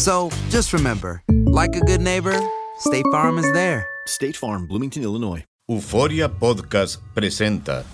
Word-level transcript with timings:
So 0.00 0.30
just 0.48 0.72
remember, 0.72 1.22
like 1.28 1.76
a 1.76 1.80
good 1.80 2.00
neighbor, 2.00 2.34
State 2.78 3.04
Farm 3.12 3.36
is 3.36 3.52
there. 3.52 3.86
State 4.06 4.34
Farm, 4.34 4.66
Bloomington, 4.66 5.02
Illinois. 5.02 5.44
Euforia 5.68 6.30
Podcast 6.30 7.02
presenta 7.12 7.84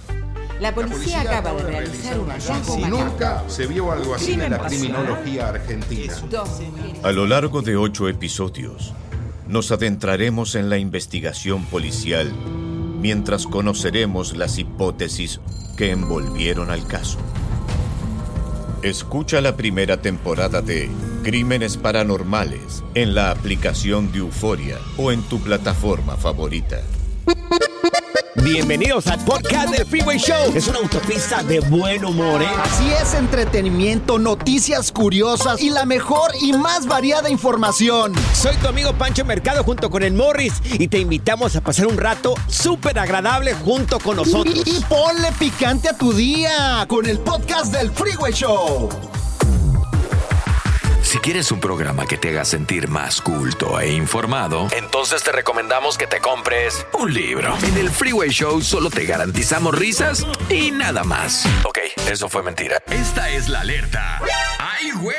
La 0.60 0.72
policía 0.72 1.22
acaba 1.22 1.52
de 1.54 1.64
realizar 1.64 2.20
un 2.20 2.30
hallazgo 2.30 2.78
macabro. 2.78 3.04
Nunca 3.10 3.44
se 3.48 3.66
vio 3.66 3.90
algo 3.90 4.14
así 4.14 4.34
en 4.34 4.52
la 4.52 4.58
criminología 4.60 5.48
argentina. 5.48 6.14
A 7.02 7.10
lo 7.10 7.26
largo 7.26 7.62
de 7.62 7.76
ocho 7.76 8.08
episodios, 8.08 8.94
nos 9.48 9.72
adentraremos 9.72 10.54
en 10.54 10.70
la 10.70 10.78
investigación 10.78 11.64
policial 11.64 12.32
mientras 13.00 13.48
conoceremos 13.48 14.36
las 14.36 14.58
hipótesis 14.58 15.40
que 15.76 15.90
envolvieron 15.90 16.70
al 16.70 16.86
caso. 16.86 17.18
Escucha 18.82 19.40
la 19.40 19.56
primera 19.56 20.00
temporada 20.00 20.62
de 20.62 20.88
Crímenes 21.26 21.76
Paranormales 21.76 22.84
en 22.94 23.16
la 23.16 23.32
aplicación 23.32 24.12
de 24.12 24.18
Euforia 24.18 24.78
o 24.96 25.10
en 25.10 25.22
tu 25.22 25.40
plataforma 25.40 26.16
favorita. 26.16 26.80
Bienvenidos 28.44 29.08
al 29.08 29.24
podcast 29.24 29.70
del 29.70 29.84
Freeway 29.86 30.18
Show. 30.18 30.52
Es 30.54 30.68
una 30.68 30.78
autopista 30.78 31.42
de 31.42 31.58
buen 31.58 32.04
humor, 32.04 32.42
¿eh? 32.42 32.48
Así 32.62 32.88
es, 32.92 33.14
entretenimiento, 33.14 34.20
noticias 34.20 34.92
curiosas 34.92 35.60
y 35.60 35.70
la 35.70 35.84
mejor 35.84 36.30
y 36.40 36.52
más 36.52 36.86
variada 36.86 37.28
información. 37.28 38.12
Soy 38.32 38.54
tu 38.58 38.68
amigo 38.68 38.92
Pancho 38.92 39.24
Mercado 39.24 39.64
junto 39.64 39.90
con 39.90 40.04
el 40.04 40.12
Morris 40.12 40.62
y 40.78 40.86
te 40.86 41.00
invitamos 41.00 41.56
a 41.56 41.60
pasar 41.60 41.88
un 41.88 41.96
rato 41.96 42.34
súper 42.46 43.00
agradable 43.00 43.52
junto 43.52 43.98
con 43.98 44.18
nosotros. 44.18 44.62
Y, 44.64 44.76
y 44.76 44.80
ponle 44.88 45.32
picante 45.40 45.88
a 45.88 45.98
tu 45.98 46.12
día 46.12 46.86
con 46.86 47.04
el 47.04 47.18
podcast 47.18 47.72
del 47.74 47.90
Freeway 47.90 48.32
Show. 48.32 49.15
Si 51.06 51.18
quieres 51.18 51.52
un 51.52 51.60
programa 51.60 52.04
que 52.04 52.18
te 52.18 52.30
haga 52.30 52.44
sentir 52.44 52.88
más 52.88 53.20
culto 53.20 53.78
e 53.78 53.92
informado, 53.92 54.66
entonces 54.76 55.22
te 55.22 55.30
recomendamos 55.30 55.96
que 55.96 56.08
te 56.08 56.20
compres 56.20 56.84
un 56.98 57.14
libro. 57.14 57.56
En 57.62 57.76
el 57.76 57.90
Freeway 57.90 58.30
Show 58.30 58.60
solo 58.60 58.90
te 58.90 59.04
garantizamos 59.04 59.78
risas 59.78 60.26
y 60.50 60.72
nada 60.72 61.04
más. 61.04 61.46
Ok, 61.64 61.78
eso 62.10 62.28
fue 62.28 62.42
mentira. 62.42 62.82
Esta 62.90 63.30
es 63.30 63.48
la 63.48 63.60
alerta. 63.60 64.20
¡Ay, 64.58 64.90
güey! 65.00 65.16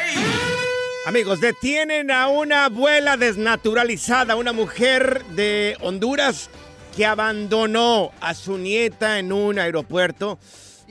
Amigos, 1.06 1.40
detienen 1.40 2.12
a 2.12 2.28
una 2.28 2.66
abuela 2.66 3.16
desnaturalizada, 3.16 4.36
una 4.36 4.52
mujer 4.52 5.24
de 5.36 5.78
Honduras 5.80 6.50
que 6.98 7.06
abandonó 7.06 8.12
a 8.20 8.34
su 8.34 8.58
nieta 8.58 9.20
en 9.20 9.32
un 9.32 9.58
aeropuerto. 9.58 10.38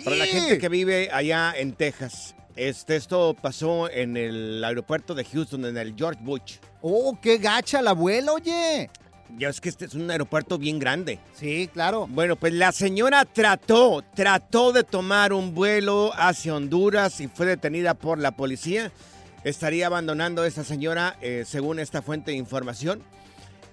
Para 0.03 0.17
la 0.17 0.25
gente 0.25 0.57
que 0.57 0.71
vive 0.71 1.11
allá 1.13 1.53
en 1.55 1.75
Texas. 1.75 2.36
Este, 2.57 2.97
esto 2.97 3.37
pasó 3.41 3.91
en 3.91 4.17
el 4.17 4.65
aeropuerto 4.65 5.15
de 5.15 5.25
Houston, 5.25 5.67
en 5.67 5.77
el 5.77 5.95
George 5.95 6.21
Bush. 6.23 6.57
Oh, 6.81 7.19
qué 7.21 7.37
gacha 7.37 7.83
la 7.83 7.91
abuela, 7.91 8.33
oye. 8.33 8.91
Ya 9.37 9.49
es 9.49 9.61
que 9.61 9.69
este 9.69 9.85
es 9.85 9.95
un 9.95 10.11
aeropuerto 10.11 10.57
bien 10.57 10.79
grande. 10.79 11.19
Sí, 11.35 11.69
claro. 11.73 12.07
Bueno, 12.09 12.37
pues 12.37 12.55
la 12.55 12.73
señora 12.73 13.25
trató, 13.25 14.03
trató 14.15 14.73
de 14.73 14.85
tomar 14.85 15.33
un 15.33 15.55
vuelo 15.55 16.13
hacia 16.15 16.55
Honduras 16.55 17.21
y 17.21 17.29
fue 17.29 17.45
detenida 17.45 17.95
por 17.95 18.19
la 18.19 18.33
policía. 18.33 18.91
Estaría 19.45 19.87
abandonando 19.87 20.45
esta 20.45 20.65
señora, 20.65 21.17
eh, 21.21 21.45
según 21.47 21.79
esta 21.79 22.03
fuente 22.03 22.31
de 22.31 22.37
información, 22.37 23.03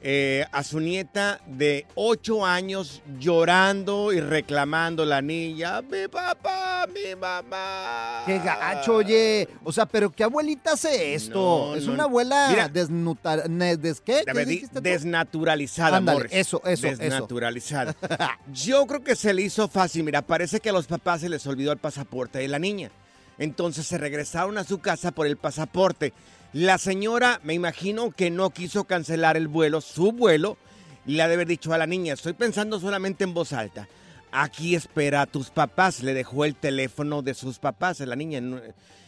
eh, 0.05 0.45
a 0.51 0.63
su 0.63 0.81
nieta 0.81 1.39
de 1.47 1.85
8 1.95 2.45
años 2.45 3.01
llorando 3.19 4.11
y 4.11 4.19
reclamando 4.19 5.05
la 5.05 5.21
niña. 5.21 5.81
Mi 5.81 6.07
papá, 6.09 6.85
mi 6.93 7.15
mamá. 7.15 8.23
Qué 8.25 8.37
gacho, 8.39 8.95
oye. 8.95 9.47
O 9.63 9.71
sea, 9.71 9.85
pero 9.85 10.11
¿qué 10.11 10.25
abuelita 10.25 10.73
hace 10.73 11.13
esto? 11.13 11.67
No, 11.69 11.75
es 11.75 11.85
no, 11.85 11.93
una 11.93 12.03
abuela 12.03 12.47
Mira. 12.49 12.67
desnutar... 12.67 13.49
ne- 13.49 13.77
des- 13.77 14.01
¿Qué? 14.01 14.17
A 14.19 14.23
¿Qué 14.25 14.33
ver, 14.33 14.45
di- 14.45 14.53
dijiste 14.55 14.75
tú? 14.75 14.81
desnaturalizada, 14.81 15.97
Ándale, 15.97 16.27
eso, 16.31 16.61
eso, 16.65 16.87
eso. 16.87 17.01
Desnaturalizada. 17.01 17.95
Yo 18.53 18.85
creo 18.87 19.03
que 19.03 19.15
se 19.15 19.33
le 19.33 19.41
hizo 19.43 19.67
fácil. 19.69 20.03
Mira, 20.03 20.21
parece 20.21 20.59
que 20.59 20.69
a 20.69 20.73
los 20.73 20.85
papás 20.87 21.21
se 21.21 21.29
les 21.29 21.47
olvidó 21.47 21.71
el 21.71 21.77
pasaporte 21.77 22.39
de 22.39 22.47
la 22.49 22.59
niña. 22.59 22.91
Entonces 23.39 23.87
se 23.87 23.97
regresaron 23.97 24.57
a 24.57 24.63
su 24.65 24.79
casa 24.79 25.11
por 25.11 25.27
el 25.27 25.37
pasaporte. 25.37 26.13
La 26.53 26.77
señora, 26.77 27.39
me 27.43 27.55
imagino 27.55 28.11
que 28.11 28.29
no 28.29 28.51
quiso 28.51 28.83
cancelar 28.83 29.37
el 29.37 29.47
vuelo, 29.47 29.81
su 29.81 30.11
vuelo, 30.11 30.57
y 31.03 31.13
le 31.13 31.23
ha 31.23 31.27
de 31.27 31.33
haber 31.33 31.47
dicho 31.47 31.73
a 31.73 31.79
la 31.79 31.87
niña, 31.87 32.13
estoy 32.13 32.33
pensando 32.33 32.79
solamente 32.79 33.23
en 33.23 33.33
voz 33.33 33.53
alta. 33.53 33.87
Aquí 34.31 34.75
espera 34.75 35.21
a 35.21 35.25
tus 35.25 35.49
papás. 35.49 36.01
Le 36.01 36.13
dejó 36.13 36.45
el 36.45 36.55
teléfono 36.55 37.21
de 37.23 37.33
sus 37.33 37.59
papás 37.59 38.01
a 38.01 38.05
la 38.05 38.15
niña. 38.15 38.39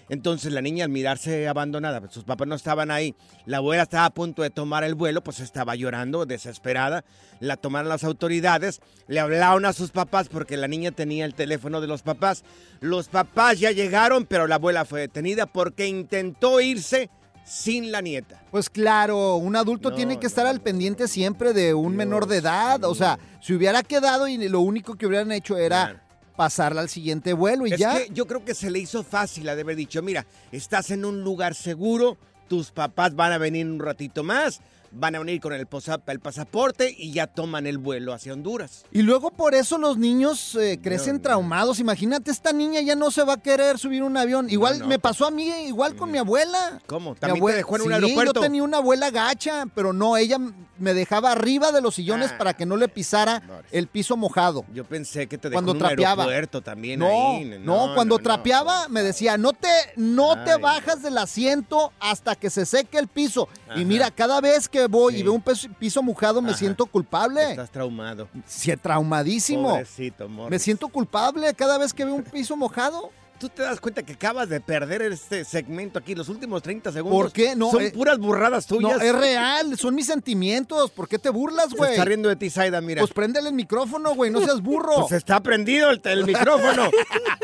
Entonces 0.10 0.54
la 0.54 0.62
niña 0.62 0.86
al 0.86 0.92
mirarse 0.92 1.48
abandonada, 1.48 2.00
pues, 2.00 2.14
sus 2.14 2.24
papás 2.24 2.48
no 2.48 2.54
estaban 2.54 2.92
ahí, 2.92 3.16
la 3.48 3.58
abuela 3.58 3.84
estaba 3.84 4.06
a 4.06 4.14
punto 4.14 4.44
de 4.44 4.52
tomar 4.52 4.84
el 4.84 4.94
vuelo, 4.94 5.24
pues 5.24 5.40
estaba 5.40 5.76
llorando, 5.76 6.28
desesperada, 6.28 7.04
la 7.40 7.58
tomaron 7.58 7.90
las 7.90 8.04
autoridades, 8.04 8.82
le 9.08 9.20
hablaron 9.20 9.66
a 9.66 9.74
sus 9.74 9.90
papás 9.90 10.30
porque 10.30 10.58
la 10.58 10.68
niña 10.68 10.92
tenía 10.92 11.26
el 11.26 11.34
teléfono 11.34 11.82
de 11.82 11.88
los 11.88 12.04
papás, 12.04 12.44
los 12.82 13.08
papás 13.08 13.60
ya 13.60 13.72
llegaron, 13.72 14.28
pero 14.28 14.46
la 14.46 14.56
abuela 14.56 14.86
fue 14.86 15.02
detenida 15.02 15.48
porque 15.48 15.88
intentó 15.88 16.62
irse 16.62 17.10
sin 17.46 17.92
la 17.92 18.02
nieta. 18.02 18.42
Pues 18.52 18.70
claro, 18.70 19.36
un 19.36 19.56
adulto 19.56 19.92
No, 19.92 19.96
tiene 19.96 20.16
que 20.18 20.24
no, 20.24 20.28
estar 20.28 20.48
al 20.48 20.60
pendiente 20.62 21.08
siempre 21.08 21.54
de 21.54 21.74
un 21.74 21.96
menor 21.96 22.28
de 22.28 22.38
edad. 22.38 22.84
O 22.84 22.96
sea, 22.96 23.20
si 23.42 23.54
hubiera 23.54 23.84
quedado 23.84 24.28
y 24.28 24.50
lo 24.50 24.60
único 24.62 24.96
que 24.96 25.06
hubieran 25.06 25.32
hecho 25.32 25.56
era 25.58 26.02
pasarla 26.36 26.82
al 26.82 26.90
siguiente 26.90 27.34
vuelo 27.34 27.66
y 27.66 27.74
Es 27.74 27.80
ya. 27.80 27.98
que 27.98 28.10
yo 28.12 28.26
creo 28.28 28.44
que 28.44 28.56
se 28.56 28.70
le 28.70 28.80
hizo 28.80 29.04
fácil 29.04 29.48
haber 29.48 29.76
dicho, 29.76 30.02
mira, 30.02 30.26
estás 30.52 30.92
en 30.92 31.06
un 31.06 31.22
lugar 31.24 31.56
seguro, 31.56 32.18
tus 32.50 32.72
papás 32.72 33.16
van 33.16 33.32
a 33.32 33.38
venir 33.38 33.66
un 33.66 33.80
ratito 33.80 34.24
más, 34.24 34.60
van 34.92 35.16
a 35.16 35.20
venir 35.20 35.40
con 35.42 35.54
el, 35.54 35.66
posa- 35.68 36.02
el 36.08 36.20
pasaporte 36.20 36.94
y 36.98 37.12
ya 37.12 37.28
toman 37.28 37.68
el 37.68 37.78
vuelo 37.78 38.14
hacia 38.14 38.34
Honduras. 38.34 38.86
Y 38.92 39.02
luego 39.02 39.32
por 39.32 39.56
eso 39.56 39.78
los 39.78 39.98
niños 39.98 40.56
eh, 40.56 40.80
crecen 40.82 41.16
no. 41.18 41.22
traumados. 41.22 41.80
Imagínate, 41.80 42.32
esta 42.32 42.54
niña 42.54 42.82
ya 42.82 42.96
no 42.96 43.12
se 43.12 43.24
va 43.24 43.34
a 43.34 43.38
querer 43.38 43.78
subir 43.78 44.04
un 44.04 44.18
avión. 44.18 44.50
Igual 44.50 44.80
no, 44.80 44.88
me 44.88 45.00
pasó 45.00 45.26
a 45.28 45.32
mí, 45.32 45.48
igual 45.68 45.96
con 45.96 46.12
mi 46.12 46.18
abuela. 46.18 46.82
¿Cómo? 46.88 47.12
Mi 47.14 47.16
¿También 47.20 47.44
abue- 47.44 47.52
te 47.52 47.58
dejó 47.58 47.76
en 47.76 47.82
un 47.84 47.88
Sí, 47.90 47.94
aeropuerto? 47.94 48.34
yo 48.36 48.42
tenía 48.42 48.64
una 48.64 48.78
abuela 48.78 49.10
gacha, 49.12 49.66
pero 49.74 49.94
no, 49.94 50.18
ella 50.18 50.38
me 50.78 50.94
dejaba 50.94 51.32
arriba 51.32 51.72
de 51.72 51.82
los 51.82 51.96
sillones 51.96 52.32
Ah. 52.34 52.38
para 52.38 52.54
que 52.54 52.66
no 52.66 52.76
le 52.78 52.88
pisara 52.88 53.42
el 53.72 53.88
piso 53.88 54.18
mojado. 54.18 54.66
Yo 54.74 54.84
pensé 54.86 55.28
que 55.28 55.38
te 55.38 55.50
dejó 55.50 55.58
Cuando 55.58 55.72
en 55.72 55.78
un 55.78 55.84
trapeaba. 55.88 56.24
aeropuerto 56.24 56.62
también 56.62 57.00
No, 57.00 57.08
ahí. 57.38 57.60
no, 57.64 57.92
cuando 57.96 58.20
trapeaba 58.20 58.88
me 58.90 59.02
decía, 59.04 59.38
no 59.38 59.54
te, 59.54 59.68
no 59.96 60.44
te 60.44 60.58
bajas 60.58 61.02
del 61.02 61.18
asiento 61.18 61.94
hasta 62.00 62.36
que 62.36 62.50
se 62.50 62.66
seque 62.66 62.98
el 62.98 63.08
piso. 63.08 63.48
Ajá. 63.70 63.80
Y 63.80 63.86
mira, 63.86 64.12
cada 64.12 64.42
vez 64.42 64.68
que 64.68 64.85
que 64.86 64.92
voy 64.92 65.16
y 65.18 65.24
veo 65.24 65.34
un 65.34 65.42
piso, 65.42 65.68
piso 65.80 66.04
mojado, 66.04 66.42
me 66.42 66.50
Ajá. 66.50 66.58
siento 66.60 66.86
culpable. 66.86 67.50
Estás 67.52 67.72
traumado. 67.72 68.28
Sí, 68.46 68.76
traumadísimo. 68.78 69.70
Pobrecito, 69.70 70.30
Morris. 70.30 70.52
Me 70.52 70.60
siento 70.60 70.88
culpable 70.90 71.54
cada 71.54 71.78
vez 71.78 71.94
que 71.94 72.06
veo 72.06 72.14
un 72.16 72.24
piso 72.24 72.56
mojado. 72.56 73.10
Tú 73.40 73.50
te 73.50 73.64
das 73.64 73.82
cuenta 73.82 74.02
que 74.04 74.14
acabas 74.14 74.48
de 74.48 74.62
perder 74.62 75.02
este 75.02 75.44
segmento 75.44 76.00
aquí, 76.00 76.16
los 76.16 76.30
últimos 76.30 76.64
30 76.64 76.92
segundos. 76.94 77.22
¿Por 77.22 77.32
qué? 77.34 77.54
No, 77.56 77.70
Son 77.70 77.82
eh, 77.82 77.92
puras 77.92 78.18
burradas 78.18 78.70
No, 78.72 78.78
tuyas. 78.78 79.02
es 79.02 79.14
real, 79.14 79.78
son 79.78 79.94
mis 79.94 80.06
sentimientos. 80.08 80.90
¿Por 80.92 81.08
qué 81.10 81.20
te 81.20 81.30
burlas, 81.30 81.70
Se 81.72 81.76
güey? 81.78 81.92
está 81.92 82.06
riendo 82.06 82.30
de 82.30 82.38
ti, 82.38 82.50
Saida, 82.50 82.80
mira. 82.80 83.02
Pues 83.02 83.12
préndele 83.14 83.50
el 83.50 83.56
micrófono, 83.56 84.16
güey, 84.16 84.32
no 84.32 84.40
seas 84.40 84.62
burro. 84.62 85.02
Pues 85.02 85.12
está 85.12 85.42
prendido 85.42 85.90
el, 85.90 86.02
el 86.06 86.26
micrófono. 86.26 86.90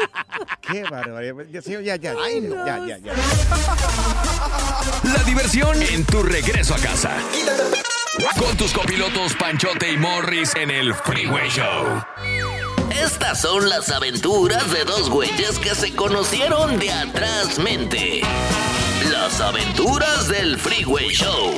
Qué 0.61 0.83
barbaridad. 0.83 1.35
Ya, 1.51 1.61
señor, 1.61 1.83
ya, 1.83 1.97
ya. 1.97 2.13
Ya, 2.13 2.85
ya, 2.87 2.97
ya. 2.97 3.13
La 5.13 5.23
diversión 5.25 5.81
en 5.81 6.05
tu 6.05 6.23
regreso 6.23 6.73
a 6.73 6.77
casa. 6.77 7.17
Con 8.39 8.55
tus 8.55 8.71
copilotos 8.71 9.33
Panchote 9.35 9.91
y 9.91 9.97
Morris 9.97 10.55
en 10.55 10.71
el 10.71 10.93
Freeway 10.93 11.49
Show. 11.49 12.01
Estas 13.03 13.41
son 13.41 13.67
las 13.69 13.89
aventuras 13.89 14.71
de 14.71 14.83
dos 14.85 15.09
güeyes 15.09 15.57
que 15.59 15.73
se 15.75 15.93
conocieron 15.95 16.77
de 16.79 16.91
atrás 16.91 17.57
mente. 17.59 18.21
Las 19.11 19.39
aventuras 19.41 20.27
del 20.27 20.57
Freeway 20.57 21.09
Show. 21.09 21.51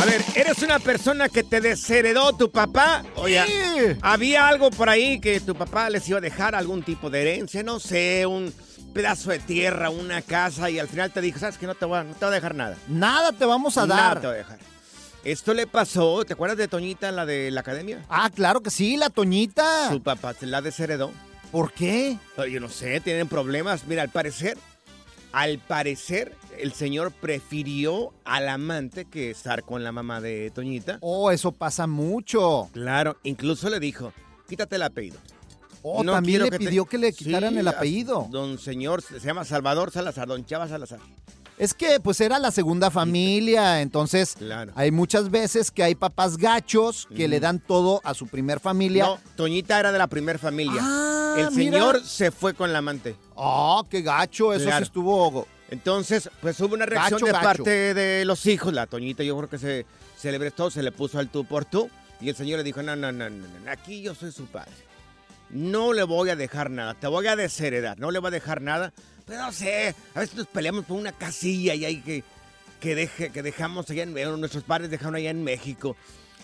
A 0.00 0.04
ver, 0.04 0.22
¿eres 0.34 0.62
una 0.62 0.78
persona 0.78 1.28
que 1.28 1.42
te 1.42 1.60
desheredó 1.60 2.32
tu 2.36 2.50
papá? 2.50 3.02
Oye, 3.16 3.96
¿había 4.02 4.46
algo 4.48 4.70
por 4.70 4.88
ahí 4.88 5.20
que 5.20 5.40
tu 5.40 5.54
papá 5.54 5.90
les 5.90 6.08
iba 6.08 6.18
a 6.18 6.20
dejar 6.20 6.54
algún 6.54 6.82
tipo 6.82 7.10
de 7.10 7.22
herencia? 7.22 7.62
No 7.62 7.80
sé, 7.80 8.26
un 8.26 8.52
pedazo 8.92 9.30
de 9.30 9.38
tierra, 9.40 9.90
una 9.90 10.22
casa, 10.22 10.70
y 10.70 10.78
al 10.78 10.88
final 10.88 11.10
te 11.10 11.20
dijo, 11.20 11.38
¿sabes 11.38 11.58
que 11.58 11.66
no 11.66 11.74
te 11.74 11.84
voy 11.84 11.98
a, 11.98 12.04
no 12.04 12.14
te 12.14 12.24
voy 12.24 12.32
a 12.32 12.34
dejar 12.36 12.54
nada? 12.54 12.76
Nada 12.88 13.32
te 13.32 13.44
vamos 13.44 13.76
a 13.78 13.86
Nada 13.86 14.02
dar. 14.02 14.20
te 14.20 14.26
voy 14.28 14.34
a 14.36 14.38
dejar. 14.38 14.58
Esto 15.24 15.52
le 15.52 15.66
pasó, 15.66 16.24
¿te 16.24 16.32
acuerdas 16.32 16.56
de 16.58 16.68
Toñita, 16.68 17.10
la 17.12 17.26
de 17.26 17.50
la 17.50 17.60
academia? 17.60 18.04
Ah, 18.08 18.30
claro 18.34 18.62
que 18.62 18.70
sí, 18.70 18.96
la 18.96 19.10
Toñita. 19.10 19.88
Su 19.90 20.02
papá 20.02 20.32
se 20.34 20.46
la 20.46 20.62
desheredó. 20.62 21.10
¿Por 21.50 21.72
qué? 21.72 22.18
Yo 22.50 22.60
no 22.60 22.68
sé, 22.68 23.00
tienen 23.00 23.26
problemas. 23.28 23.86
Mira, 23.86 24.02
al 24.02 24.10
parecer, 24.10 24.56
al 25.32 25.58
parecer, 25.58 26.34
el 26.58 26.72
señor 26.72 27.10
prefirió 27.12 28.12
al 28.24 28.48
amante 28.48 29.06
que 29.06 29.30
estar 29.30 29.62
con 29.64 29.82
la 29.82 29.92
mamá 29.92 30.20
de 30.20 30.50
Toñita. 30.54 30.98
Oh, 31.00 31.30
eso 31.30 31.52
pasa 31.52 31.86
mucho. 31.86 32.68
Claro, 32.72 33.16
incluso 33.24 33.68
le 33.70 33.80
dijo, 33.80 34.12
quítate 34.48 34.76
el 34.76 34.82
apellido. 34.82 35.18
Oh, 35.82 36.02
No 36.04 36.12
también 36.12 36.42
le 36.42 36.50
que 36.50 36.58
te- 36.58 36.66
pidió 36.66 36.84
que 36.86 36.98
le 36.98 37.12
quitaran 37.12 37.54
Sí, 37.54 37.60
el 37.60 37.68
apellido. 37.68 38.26
Don 38.30 38.58
señor, 38.58 39.00
se 39.02 39.18
llama 39.20 39.44
Salvador 39.44 39.90
Salazar, 39.90 40.28
don 40.28 40.44
Chava 40.44 40.68
Salazar. 40.68 40.98
Es 41.58 41.74
que 41.74 41.98
pues 41.98 42.20
era 42.20 42.38
la 42.38 42.50
segunda 42.52 42.90
familia, 42.90 43.80
entonces 43.80 44.34
Claro. 44.38 44.72
hay 44.76 44.90
muchas 44.92 45.28
veces 45.30 45.70
que 45.72 45.82
hay 45.82 45.94
papás 45.96 46.36
gachos 46.36 47.08
que 47.16 47.26
le 47.26 47.40
dan 47.40 47.58
todo 47.58 48.00
a 48.04 48.14
su 48.14 48.28
primer 48.28 48.60
familia. 48.60 49.04
No, 49.06 49.18
Toñita 49.36 49.78
era 49.80 49.90
de 49.90 49.98
la 49.98 50.06
primer 50.06 50.38
familia. 50.38 50.80
Ah, 50.80 51.34
el 51.38 51.50
mira. 51.50 51.72
señor 51.78 52.04
se 52.04 52.30
fue 52.30 52.54
con 52.54 52.72
la 52.72 52.78
amante. 52.78 53.16
Oh, 53.34 53.84
qué 53.90 54.02
gacho, 54.02 54.52
eso 54.52 54.64
Claro. 54.66 54.78
sí 54.78 54.82
estuvo. 54.84 55.48
Entonces, 55.70 56.30
pues 56.40 56.58
hubo 56.60 56.74
una 56.74 56.86
reacción 56.86 57.18
Gacho, 57.20 57.26
de 57.26 57.32
gacho. 57.32 57.44
parte 57.44 57.94
de 57.94 58.24
los 58.24 58.46
hijos. 58.46 58.72
La 58.72 58.86
Toñita, 58.86 59.22
yo 59.24 59.36
creo 59.36 59.50
que 59.50 59.58
se 59.58 59.84
celebró, 60.16 60.70
se 60.70 60.82
le 60.82 60.92
puso 60.92 61.18
al 61.18 61.28
tú 61.28 61.44
por 61.44 61.64
tú. 61.64 61.90
Y 62.20 62.28
el 62.28 62.36
señor 62.36 62.58
le 62.58 62.64
dijo, 62.64 62.82
no, 62.82 62.96
no, 62.96 63.12
no, 63.12 63.28
no, 63.30 63.46
no, 63.64 63.70
aquí 63.70 64.00
yo 64.00 64.14
soy 64.14 64.32
su 64.32 64.46
padre. 64.46 64.72
No 65.50 65.92
le 65.92 66.02
voy 66.04 66.30
a 66.30 66.36
dejar 66.36 66.70
nada, 66.70 66.94
te 66.94 67.06
voy 67.06 67.26
a 67.26 67.36
desheredar, 67.36 67.98
no 67.98 68.10
le 68.10 68.18
voy 68.18 68.28
a 68.28 68.30
dejar 68.32 68.60
nada. 68.62 68.92
No 69.28 69.52
sé, 69.52 69.94
a 70.14 70.20
veces 70.20 70.36
nos 70.36 70.46
peleamos 70.46 70.84
por 70.84 70.98
una 70.98 71.12
casilla 71.12 71.74
y 71.74 71.84
hay 71.84 72.00
que, 72.00 72.24
que, 72.80 72.94
deje, 72.94 73.30
que 73.30 73.42
dejamos 73.42 73.90
allá 73.90 74.02
en 74.02 74.12
bueno, 74.12 74.36
nuestros 74.36 74.64
padres 74.64 74.90
dejaron 74.90 75.14
allá 75.14 75.30
en 75.30 75.44
México. 75.44 75.96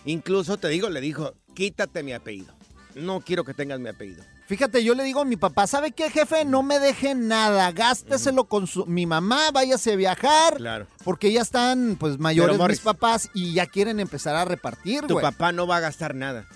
Incluso, 0.05 0.59
te 0.59 0.69
digo, 0.69 0.91
le 0.91 1.01
dijo, 1.01 1.35
quítate 1.55 2.03
mi 2.03 2.13
apellido. 2.13 2.55
No 2.95 3.21
quiero 3.21 3.45
que 3.45 3.55
tengas 3.55 3.81
mi 3.81 3.89
apellido. 3.89 4.23
Fíjate, 4.47 4.85
yo 4.85 4.95
le 4.95 5.05
digo 5.05 5.23
a 5.23 5.25
mi 5.25 5.37
papá, 5.37 5.67
¿sabe 5.67 5.93
qué, 5.93 6.11
jefe? 6.11 6.45
No 6.45 6.63
me 6.63 6.79
deje 6.79 7.15
nada, 7.15 7.73
gásteselo 7.73 8.45
con 8.45 8.67
su, 8.67 8.85
mi 8.85 9.07
mamá, 9.07 9.51
váyase 9.53 9.95
a 9.95 9.97
viajar. 9.97 10.57
Claro. 10.57 10.87
Porque 11.03 11.33
ya 11.33 11.41
están, 11.41 11.97
pues, 11.99 12.19
mayores 12.19 12.59
Morris, 12.59 12.79
mis 12.79 12.85
papás 12.85 13.31
y 13.33 13.55
ya 13.55 13.67
quieren 13.67 14.01
empezar 14.01 14.37
a 14.37 14.45
repartir, 14.45 15.07
Tu 15.07 15.19
papá 15.19 15.53
no 15.53 15.67
va 15.67 15.79
a 15.79 15.81
gastar 15.81 16.15
nada. 16.15 16.47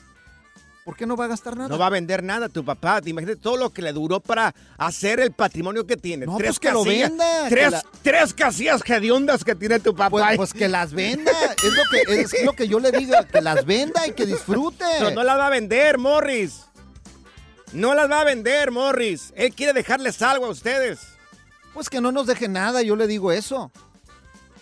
¿Por 0.89 0.97
qué 0.97 1.05
no 1.05 1.19
va 1.19 1.27
a 1.27 1.29
gastar 1.29 1.55
nada? 1.55 1.69
No 1.69 1.77
va 1.77 1.89
a 1.89 1.91
vender 1.91 2.23
nada 2.23 2.49
tu 2.49 2.65
papá. 2.65 3.03
Te 3.03 3.11
imaginas 3.11 3.37
todo 3.43 3.59
lo 3.59 3.69
que 3.69 3.83
le 3.83 3.93
duró 3.93 4.21
para 4.21 4.55
hacer 4.79 5.21
el 5.21 5.33
patrimonio 5.33 5.87
que 5.87 5.99
tiene. 5.99 6.25
No, 6.25 6.39
tres 6.39 6.53
pues 6.53 6.61
que 6.61 6.71
lo 6.73 6.83
casillas. 6.83 7.11
venda, 7.11 7.43
que 7.45 7.51
Tres, 7.51 7.71
la- 7.73 7.85
tres 8.03 8.33
casillas 8.33 8.81
hediondas 8.87 9.45
que 9.45 9.55
tiene 9.55 9.81
tu 9.81 9.95
papá. 9.95 10.09
Pues, 10.09 10.37
pues 10.39 10.55
que 10.55 10.67
las 10.67 10.95
venda, 10.95 11.31
es 11.63 11.73
lo 11.75 11.83
que, 11.91 12.21
es 12.23 12.43
lo 12.43 12.55
que 12.55 12.69
yo 12.69 12.81
le 12.81 12.91
digo, 12.91 13.13
que 13.31 13.43
las 13.43 13.67
venda 13.67 14.07
y 14.07 14.13
que 14.13 14.25
disfrute. 14.25 14.83
Pero 14.99 15.11
no 15.11 15.23
las 15.25 15.39
va 15.39 15.49
a 15.49 15.51
vender, 15.51 15.99
Morris. 15.99 16.63
No 17.75 17.95
las 17.95 18.11
va 18.11 18.23
a 18.23 18.25
vender, 18.25 18.71
Morris. 18.71 19.35
Él 19.37 19.53
quiere 19.55 19.75
dejarles 19.75 20.23
algo 20.23 20.47
a 20.47 20.49
ustedes. 20.49 21.01
Pues 21.75 21.91
que 21.91 22.01
no 22.01 22.13
nos 22.13 22.27
deje 22.27 22.49
nada, 22.49 22.81
yo 22.81 22.97
le 22.97 23.07
digo 23.07 23.31
eso. 23.31 23.71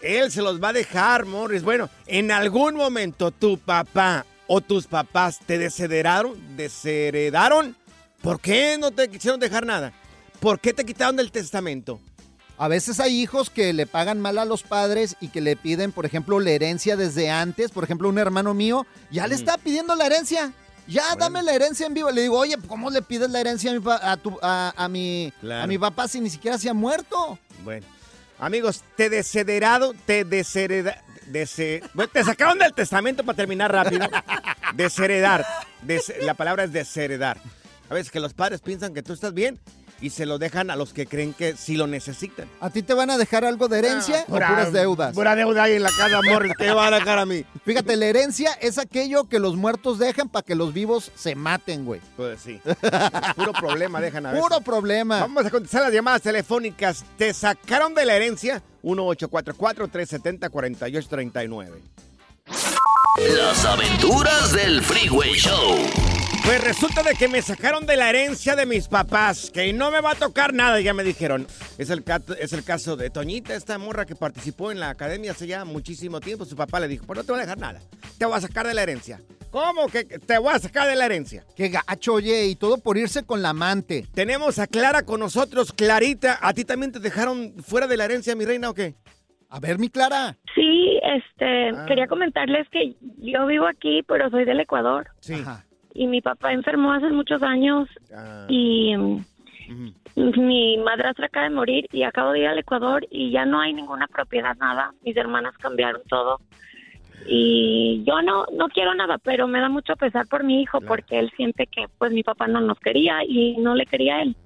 Él 0.03 0.33
se 0.33 0.43
los 0.43 0.61
va 0.61 0.71
a 0.71 0.73
dejar, 0.73 1.25
Morris. 1.25 1.63
Bueno, 1.63 1.89
en 2.07 2.33
algún 2.33 2.75
momento 2.75 3.31
tu 3.31 3.59
papá 3.59 4.27
o 4.47 4.61
tus 4.61 4.87
papás 4.87 5.39
te 5.47 5.59
desheredaron, 5.59 6.57
desheredaron. 6.57 7.77
¿Por 8.23 8.41
qué 8.41 8.77
no 8.79 8.91
te 8.91 9.09
quisieron 9.09 9.39
dejar 9.41 9.67
nada? 9.67 9.93
¿Por 10.41 10.61
qué 10.61 10.73
te 10.73 10.85
quitaron 10.85 11.17
del 11.17 11.31
testamento? 11.31 12.01
A 12.59 12.69
veces 12.69 13.01
hay 13.01 13.21
hijos 13.21 13.51
que 13.51 13.73
le 13.75 13.87
pagan 13.87 14.21
mal 14.21 14.39
a 14.39 14.45
los 14.47 14.63
padres 14.63 15.17
y 15.21 15.29
que 15.29 15.41
le 15.43 15.57
piden, 15.57 15.93
por 15.93 16.07
ejemplo, 16.07 16.41
la 16.41 16.51
herencia 16.51 16.97
desde 16.97 17.29
antes. 17.31 17.71
Por 17.71 17.85
ejemplo, 17.85 18.09
un 18.09 18.19
hermano 18.19 18.55
mío 18.55 18.87
ya 19.11 19.27
le 19.27 19.35
está 19.35 19.59
pidiendo 19.59 19.95
la 19.95 20.07
herencia. 20.07 20.53
Ya, 20.89 21.17
dame 21.17 21.43
la 21.43 21.53
herencia 21.53 21.87
en 21.87 21.93
vivo. 21.95 22.11
Le 22.11 22.23
digo, 22.23 22.39
oye, 22.39 22.57
¿cómo 22.67 22.89
le 22.91 23.03
pides 23.03 23.29
la 23.29 23.41
herencia 23.41 23.73
a 23.73 23.75
mi, 23.75 23.83
a 23.87 24.17
tu- 24.17 24.39
a- 24.41 24.73
a 24.77 24.89
mi, 24.89 25.33
Claro. 25.41 25.65
a 25.65 25.67
mi 25.67 25.77
papá 25.79 26.09
si 26.09 26.21
ni 26.21 26.31
siquiera 26.31 26.57
se 26.59 26.71
ha 26.71 26.75
muerto? 26.75 27.39
Bueno, 27.65 27.87
amigos, 28.39 28.83
te 28.97 29.11
desheredado, 29.11 29.95
te 30.07 30.25
deshereda, 30.25 31.03
te 32.13 32.25
sacaron 32.25 32.59
del 32.59 32.73
testamento 32.73 33.25
para 33.25 33.37
terminar 33.37 33.73
rápido. 33.73 34.09
Desheredar, 34.75 35.45
des- 35.83 36.13
la 36.23 36.35
palabra 36.35 36.65
es 36.65 36.73
desheredar. 36.73 37.39
A 37.89 37.95
veces 37.95 38.11
que 38.11 38.21
los 38.21 38.35
padres 38.35 38.61
piensan 38.61 38.95
que 38.95 39.03
tú 39.03 39.13
estás 39.13 39.33
bien 39.33 39.59
y 40.01 40.11
se 40.11 40.27
lo 40.27 40.39
dejan 40.39 40.71
a 40.71 40.77
los 40.77 40.93
que 40.93 41.07
creen 41.07 41.33
que 41.33 41.57
sí 41.57 41.77
lo 41.77 41.87
necesitan. 41.87 42.49
¿A 42.61 42.71
ti 42.71 42.83
te 42.83 42.93
van 42.95 43.11
a 43.11 43.19
dejar 43.19 43.45
algo 43.45 43.69
de 43.69 43.79
herencia 43.79 44.25
o 44.29 44.33
puras 44.33 44.73
deudas? 44.73 45.15
Pura 45.15 45.37
deuda 45.37 45.65
ahí 45.65 45.75
en 45.75 45.83
la 45.83 45.91
casa, 45.91 46.21
Morris, 46.23 46.55
¿qué 46.59 46.71
va 46.73 46.87
a 46.89 46.91
dejar 46.91 47.19
a 47.19 47.27
mí? 47.27 47.45
Fíjate, 47.65 47.97
la 47.97 48.07
herencia 48.07 48.53
es 48.61 48.79
aquello 48.79 49.25
que 49.25 49.39
los 49.39 49.57
muertos 49.57 49.99
dejan 49.99 50.29
para 50.29 50.45
que 50.45 50.55
los 50.55 50.73
vivos 50.73 51.11
se 51.15 51.35
maten, 51.35 51.85
güey. 51.85 52.01
Pues 52.17 52.41
sí. 52.41 52.61
Puro 53.37 53.53
problema 53.53 54.01
dejan 54.01 54.25
a 54.27 54.33
veces. 54.33 54.47
Puro 54.47 54.61
problema. 54.61 55.21
Vamos 55.21 55.47
a 55.47 55.51
contestar 55.51 55.83
las 55.83 55.93
llamadas 55.93 56.23
telefónicas. 56.23 57.05
¿Te 57.17 57.35
sacaron 57.35 57.95
de 57.95 58.05
la 58.05 58.17
herencia? 58.17 58.63
1844-370-4839. 58.83 61.71
Las 63.19 63.65
aventuras 63.65 64.53
del 64.53 64.83
Freeway 64.83 65.33
Show. 65.33 65.79
Pues 66.47 66.63
resulta 66.63 67.03
de 67.03 67.15
que 67.17 67.27
me 67.27 67.43
sacaron 67.43 67.87
de 67.87 67.97
la 67.97 68.09
herencia 68.09 68.55
de 68.55 68.67
mis 68.67 68.87
papás, 68.87 69.51
que 69.53 69.73
no 69.73 69.91
me 69.91 70.01
va 70.01 70.13
a 70.13 70.15
tocar 70.15 70.55
nada, 70.55 70.81
ya 70.81 70.95
me 70.95 71.03
dijeron. 71.03 71.45
Es 71.77 71.91
el, 71.91 72.05
es 72.39 72.53
el 72.53 72.63
caso 72.63 72.97
de 72.97 73.11
Toñita, 73.11 73.55
esta 73.55 73.77
morra 73.79 74.07
que 74.07 74.15
participó 74.15 74.71
en 74.71 74.79
la 74.79 74.91
academia 74.91 75.33
hace 75.33 75.49
ya 75.49 75.65
muchísimo 75.65 76.21
tiempo. 76.21 76.45
Su 76.45 76.55
papá 76.55 76.79
le 76.79 76.87
dijo, 76.87 77.05
pues 77.05 77.17
no 77.19 77.25
te 77.25 77.33
voy 77.33 77.41
a 77.41 77.45
dejar 77.45 77.59
nada, 77.59 77.81
te 78.17 78.27
voy 78.27 78.37
a 78.37 78.41
sacar 78.41 78.65
de 78.65 78.75
la 78.75 78.85
herencia. 78.85 79.21
¿Cómo 79.51 79.89
que 79.89 80.05
te 80.05 80.39
voy 80.39 80.53
a 80.55 80.59
sacar 80.61 80.87
de 80.87 80.95
la 80.95 81.07
herencia? 81.07 81.45
Qué 81.57 81.69
gacho, 81.69 82.15
oye, 82.15 82.47
y 82.47 82.55
todo 82.55 82.79
por 82.79 82.97
irse 82.97 83.25
con 83.25 83.43
la 83.43 83.49
amante. 83.51 84.07
Tenemos 84.15 84.61
a 84.61 84.69
Clara 84.69 85.03
con 85.03 85.19
nosotros. 85.21 85.73
Clarita, 85.73 86.39
¿a 86.41 86.53
ti 86.55 86.65
también 86.65 86.93
te 86.93 87.01
dejaron 87.01 87.55
fuera 87.65 87.89
de 87.89 87.97
la 87.97 88.05
herencia, 88.05 88.37
mi 88.37 88.45
reina, 88.45 88.71
o 88.71 88.75
qué? 88.75 88.95
A 89.49 89.59
ver, 89.59 89.79
mi 89.79 89.89
Clara. 89.89 90.37
Sí, 90.55 91.01
este, 91.03 91.71
Ah. 91.71 91.87
quería 91.89 92.07
comentarles 92.07 92.69
que 92.71 92.95
yo 93.19 93.47
vivo 93.47 93.67
aquí, 93.67 94.03
pero 94.07 94.31
soy 94.31 94.45
del 94.45 94.61
Ecuador. 94.61 95.09
Sí. 95.21 95.35
Y 95.99 96.07
mi 96.07 96.21
papá 96.21 96.53
enfermó 96.53 96.93
hace 96.93 97.09
muchos 97.11 97.43
años 97.43 97.89
Ah. 98.15 98.47
y 98.49 98.95
mi 100.17 100.79
madrastra 100.79 101.27
acaba 101.27 101.45
de 101.49 101.55
morir 101.55 101.87
y 101.93 102.03
acabo 102.03 102.33
de 102.33 102.41
ir 102.41 102.47
al 102.47 102.59
Ecuador 102.59 103.07
y 103.11 103.31
ya 103.31 103.45
no 103.45 103.61
hay 103.61 103.73
ninguna 103.73 104.07
propiedad, 104.07 104.55
nada. 104.57 104.93
Mis 105.05 105.17
hermanas 105.17 105.57
cambiaron 105.59 106.03
todo. 106.09 106.41
Y 107.29 108.05
yo 108.07 108.23
no 108.23 108.45
no 108.53 108.69
quiero 108.69 108.95
nada, 108.95 109.19
pero 109.19 109.49
me 109.49 109.59
da 109.61 109.69
mucho 109.69 109.97
pesar 109.97 110.27
por 110.29 110.45
mi 110.45 110.63
hijo 110.63 110.81
porque 110.81 111.19
él 111.19 111.33
siente 111.37 111.67
que 111.67 111.87
pues 111.99 112.13
mi 112.13 112.23
papá 112.23 112.47
no 112.47 112.61
nos 112.61 112.79
quería 112.79 113.25
y 113.27 113.57
no 113.59 113.75
le 113.75 113.87
quería 113.87 114.17
a 114.17 114.23
él. 114.23 114.37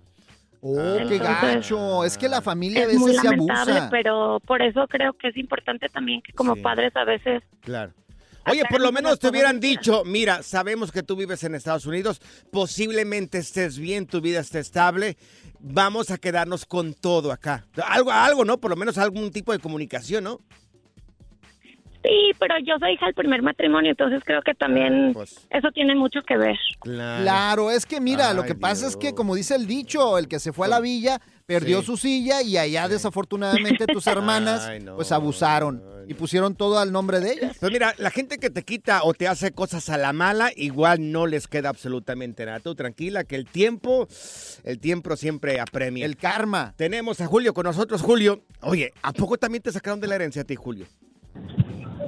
Oh, 0.62 0.98
qué 1.08 1.18
gacho. 1.18 2.04
Es 2.04 2.16
que 2.16 2.28
la 2.28 2.40
familia 2.42 2.82
a 2.82 2.84
Es 2.84 2.98
muy 2.98 3.08
veces 3.10 3.22
se 3.22 3.28
lamentable, 3.30 3.72
abusa. 3.72 3.88
pero 3.90 4.40
por 4.46 4.62
eso 4.62 4.86
creo 4.88 5.12
que 5.14 5.28
es 5.28 5.36
importante 5.36 5.88
también 5.88 6.22
que 6.22 6.32
como 6.32 6.54
Sí. 6.54 6.60
padres 6.62 6.94
a 6.96 7.04
veces 7.04 7.42
Claro. 7.60 7.92
Oye, 8.46 8.62
por 8.70 8.80
lo 8.80 8.90
menos 8.90 9.18
te 9.18 9.28
hubieran 9.28 9.60
dicho, 9.60 10.02
mira, 10.04 10.42
sabemos 10.42 10.90
que 10.90 11.02
tú 11.02 11.14
vives 11.16 11.44
en 11.44 11.54
Estados 11.54 11.86
Unidos, 11.86 12.20
posiblemente 12.50 13.38
estés 13.38 13.78
bien, 13.78 14.06
tu 14.06 14.20
vida 14.20 14.40
esté 14.40 14.60
estable, 14.60 15.16
vamos 15.60 16.10
a 16.10 16.18
quedarnos 16.18 16.64
con 16.64 16.94
todo 16.94 17.32
acá. 17.32 17.66
Algo, 17.86 18.10
algo, 18.10 18.44
¿no? 18.44 18.58
Por 18.58 18.70
lo 18.70 18.76
menos 18.76 18.98
algún 18.98 19.30
tipo 19.30 19.52
de 19.52 19.58
comunicación, 19.58 20.24
¿no? 20.24 20.40
Sí, 22.02 22.30
pero 22.38 22.54
yo 22.64 22.74
soy 22.78 22.92
hija 22.94 23.06
del 23.06 23.14
primer 23.14 23.42
matrimonio, 23.42 23.90
entonces 23.90 24.22
creo 24.24 24.40
que 24.42 24.54
también 24.54 25.10
pues. 25.12 25.46
eso 25.50 25.68
tiene 25.72 25.94
mucho 25.94 26.20
que 26.26 26.36
ver. 26.38 26.56
Claro, 26.80 27.70
es 27.70 27.84
que 27.84 28.00
mira, 28.00 28.32
lo 28.32 28.42
que 28.44 28.54
pasa 28.54 28.86
es 28.86 28.96
que 28.96 29.14
como 29.14 29.34
dice 29.34 29.54
el 29.54 29.66
dicho, 29.66 30.16
el 30.16 30.26
que 30.26 30.38
se 30.38 30.52
fue 30.52 30.66
a 30.66 30.70
la 30.70 30.80
villa 30.80 31.20
perdió 31.44 31.80
Sí. 31.80 31.86
su 31.86 31.96
silla 31.96 32.42
y 32.42 32.56
allá 32.56 32.88
desafortunadamente 32.88 33.86
tus 33.86 34.06
hermanas 34.06 34.66
Ay, 34.66 34.80
no, 34.80 34.96
pues 34.96 35.12
abusaron 35.12 35.82
y 36.08 36.14
pusieron 36.14 36.54
todo 36.56 36.78
al 36.78 36.90
nombre 36.90 37.20
de 37.20 37.32
ellas. 37.32 37.56
Pues 37.60 37.70
mira, 37.70 37.94
la 37.98 38.10
gente 38.10 38.38
que 38.38 38.50
te 38.50 38.62
quita 38.62 39.02
o 39.04 39.12
te 39.14 39.28
hace 39.28 39.52
cosas 39.52 39.90
a 39.90 39.96
la 39.98 40.12
mala, 40.12 40.50
igual 40.56 41.12
no 41.12 41.26
les 41.26 41.46
queda 41.46 41.68
absolutamente 41.68 42.44
nada. 42.46 42.58
Tú 42.60 42.74
tranquila, 42.74 43.22
que 43.24 43.36
el 43.36 43.44
tiempo, 43.46 44.08
el 44.64 44.80
tiempo 44.80 45.14
siempre 45.16 45.60
apremia. 45.60 46.04
El 46.06 46.16
karma. 46.16 46.74
Tenemos 46.76 47.20
a 47.20 47.26
Julio 47.26 47.54
con 47.54 47.64
nosotros. 47.64 48.02
Julio, 48.02 48.42
oye, 48.62 48.92
¿a 49.02 49.12
poco 49.12 49.36
también 49.36 49.62
te 49.62 49.70
sacaron 49.70 50.00
de 50.00 50.08
la 50.08 50.16
herencia 50.16 50.42
a 50.42 50.44
ti, 50.44 50.56
Julio? 50.56 50.86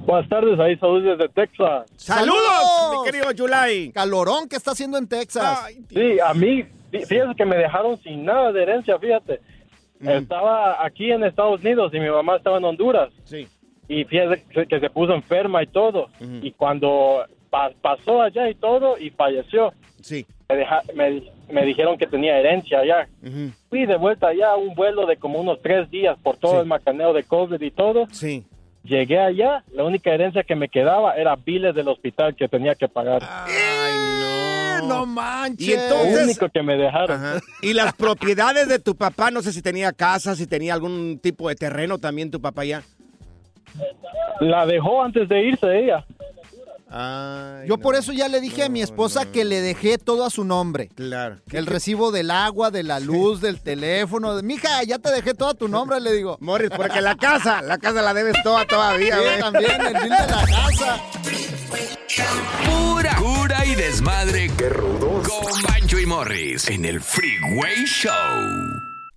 Buenas 0.06 0.28
tardes, 0.28 0.58
ahí 0.58 0.76
saludos 0.78 1.16
desde 1.18 1.28
Texas. 1.32 1.86
¡Saludos, 1.96 2.98
mi 2.98 3.04
querido 3.10 3.30
Yulai! 3.30 3.90
Calorón 3.92 4.48
que 4.48 4.56
está 4.56 4.72
haciendo 4.72 4.98
en 4.98 5.06
Texas. 5.08 5.64
Sí, 5.88 6.18
a 6.20 6.34
mí, 6.34 6.64
fí- 6.90 7.06
fíjese 7.06 7.34
que 7.36 7.44
me 7.44 7.56
dejaron 7.56 8.00
sin 8.02 8.24
nada 8.24 8.50
de 8.52 8.62
herencia, 8.62 8.98
fíjate. 8.98 9.40
Estaba 10.00 10.84
aquí 10.84 11.12
en 11.12 11.22
Estados 11.22 11.60
Unidos 11.60 11.92
y 11.94 12.00
mi 12.00 12.10
mamá 12.10 12.36
estaba 12.36 12.58
en 12.58 12.64
Honduras. 12.64 13.10
Sí. 13.24 13.46
Y 13.88 14.04
fíjese 14.04 14.42
que, 14.68 14.80
se 14.80 14.90
puso 14.90 15.14
enferma 15.14 15.62
y 15.62 15.66
todo. 15.68 16.08
Y 16.42 16.50
cuando 16.52 17.24
pa- 17.50 17.70
pasó 17.80 18.22
allá 18.22 18.48
y 18.50 18.54
todo 18.56 18.98
y 18.98 19.10
falleció, 19.10 19.72
Sí. 20.00 20.26
me, 20.48 20.56
deja- 20.56 20.82
me, 20.94 21.22
me 21.48 21.64
dijeron 21.64 21.96
que 21.96 22.08
tenía 22.08 22.36
herencia 22.38 22.80
allá. 22.80 23.08
Fui 23.70 23.86
de 23.86 23.96
vuelta 23.96 24.28
allá 24.28 24.50
a 24.50 24.56
un 24.56 24.74
vuelo 24.74 25.06
de 25.06 25.16
como 25.16 25.38
unos 25.40 25.62
tres 25.62 25.88
días 25.90 26.18
por 26.20 26.36
todo 26.38 26.60
el 26.60 26.66
macaneo 26.66 27.12
de 27.12 27.22
COVID 27.22 27.60
y 27.62 27.70
todo. 27.70 28.06
Sí. 28.10 28.44
Llegué 28.84 29.18
allá, 29.20 29.62
la 29.72 29.84
única 29.84 30.10
herencia 30.12 30.42
que 30.42 30.56
me 30.56 30.68
quedaba 30.68 31.14
era 31.14 31.36
biles 31.36 31.74
del 31.74 31.86
hospital 31.88 32.34
que 32.34 32.48
tenía 32.48 32.74
que 32.74 32.88
pagar. 32.88 33.22
no 34.84 35.06
manches. 35.06 35.68
Y 35.68 35.72
entonces- 35.72 36.16
Lo 36.18 36.24
único 36.24 36.48
que 36.48 36.62
me 36.62 36.76
dejaron. 36.76 37.10
Ajá. 37.24 37.40
Y 37.62 37.72
las 37.74 37.92
propiedades 37.96 38.66
de 38.68 38.78
tu 38.80 38.96
papá, 38.96 39.30
no 39.30 39.40
sé 39.42 39.52
si 39.52 39.62
tenía 39.62 39.92
casa, 39.92 40.34
si 40.34 40.46
tenía 40.46 40.74
algún 40.74 41.18
tipo 41.22 41.48
de 41.48 41.54
terreno 41.54 41.98
también 41.98 42.30
tu 42.30 42.40
papá 42.40 42.64
ya. 42.64 42.82
La 44.40 44.66
dejó 44.66 45.02
antes 45.02 45.28
de 45.28 45.42
irse 45.44 45.78
ella. 45.84 46.04
Yo 47.66 47.78
por 47.78 47.94
eso 47.94 48.12
ya 48.12 48.28
le 48.28 48.40
dije 48.40 48.64
a 48.64 48.68
mi 48.68 48.82
esposa 48.82 49.26
que 49.26 49.44
le 49.44 49.60
dejé 49.60 49.98
todo 49.98 50.24
a 50.24 50.30
su 50.30 50.44
nombre. 50.44 50.88
Claro. 50.94 51.40
El 51.50 51.66
recibo 51.66 52.12
del 52.12 52.30
agua, 52.30 52.70
de 52.70 52.82
la 52.82 53.00
luz, 53.00 53.40
del 53.40 53.60
teléfono. 53.60 54.36
De, 54.36 54.42
Mija, 54.42 54.82
ya 54.84 54.98
te 54.98 55.10
dejé 55.10 55.34
todo 55.34 55.50
a 55.50 55.54
tu 55.54 55.68
nombre, 55.68 56.00
le 56.00 56.12
digo. 56.12 56.36
Morris, 56.40 56.70
porque 56.76 57.00
la 57.00 57.16
casa, 57.16 57.62
la 57.62 57.78
casa 57.78 58.02
la 58.02 58.12
debes 58.12 58.36
toda 58.42 58.66
todavía, 58.66 59.16
Sí, 59.16 59.40
también, 59.40 59.80
el 59.80 59.94
bill 59.94 60.02
de 60.02 60.08
la 60.08 60.46
casa. 60.46 61.02
Pura 62.66 63.16
cura 63.16 63.64
y 63.64 63.74
desmadre. 63.74 64.50
¡Qué 64.56 64.68
rudos! 64.68 65.28
Con 65.28 65.62
Bancho 65.62 65.98
y 65.98 66.06
Morris 66.06 66.68
en 66.68 66.84
el 66.84 67.00
Freeway 67.00 67.84
Show. 67.86 68.71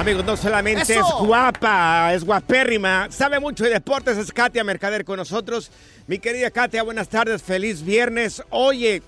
Amigos, 0.00 0.24
no 0.24 0.34
solamente 0.34 0.94
¡Eso! 0.94 1.06
es 1.06 1.26
guapa, 1.26 2.14
es 2.14 2.24
guapérrima, 2.24 3.08
sabe 3.10 3.38
mucho 3.38 3.64
de 3.64 3.70
deportes, 3.70 4.16
es 4.16 4.32
Katia 4.32 4.64
Mercader 4.64 5.04
con 5.04 5.18
nosotros. 5.18 5.70
Mi 6.06 6.18
querida 6.18 6.50
Katia, 6.50 6.82
buenas 6.82 7.10
tardes, 7.10 7.42
feliz 7.42 7.84
viernes. 7.84 8.42
Oye, 8.48 9.02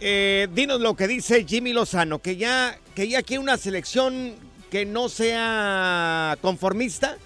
eh, 0.00 0.48
dinos 0.52 0.80
lo 0.80 0.96
que 0.96 1.06
dice 1.06 1.44
Jimmy 1.44 1.74
Lozano, 1.74 2.20
que 2.20 2.38
ya, 2.38 2.78
que 2.94 3.08
ya 3.08 3.22
quiere 3.22 3.42
una 3.42 3.58
selección 3.58 4.34
que 4.70 4.86
no 4.86 5.10
sea 5.10 6.38
conformista. 6.40 7.18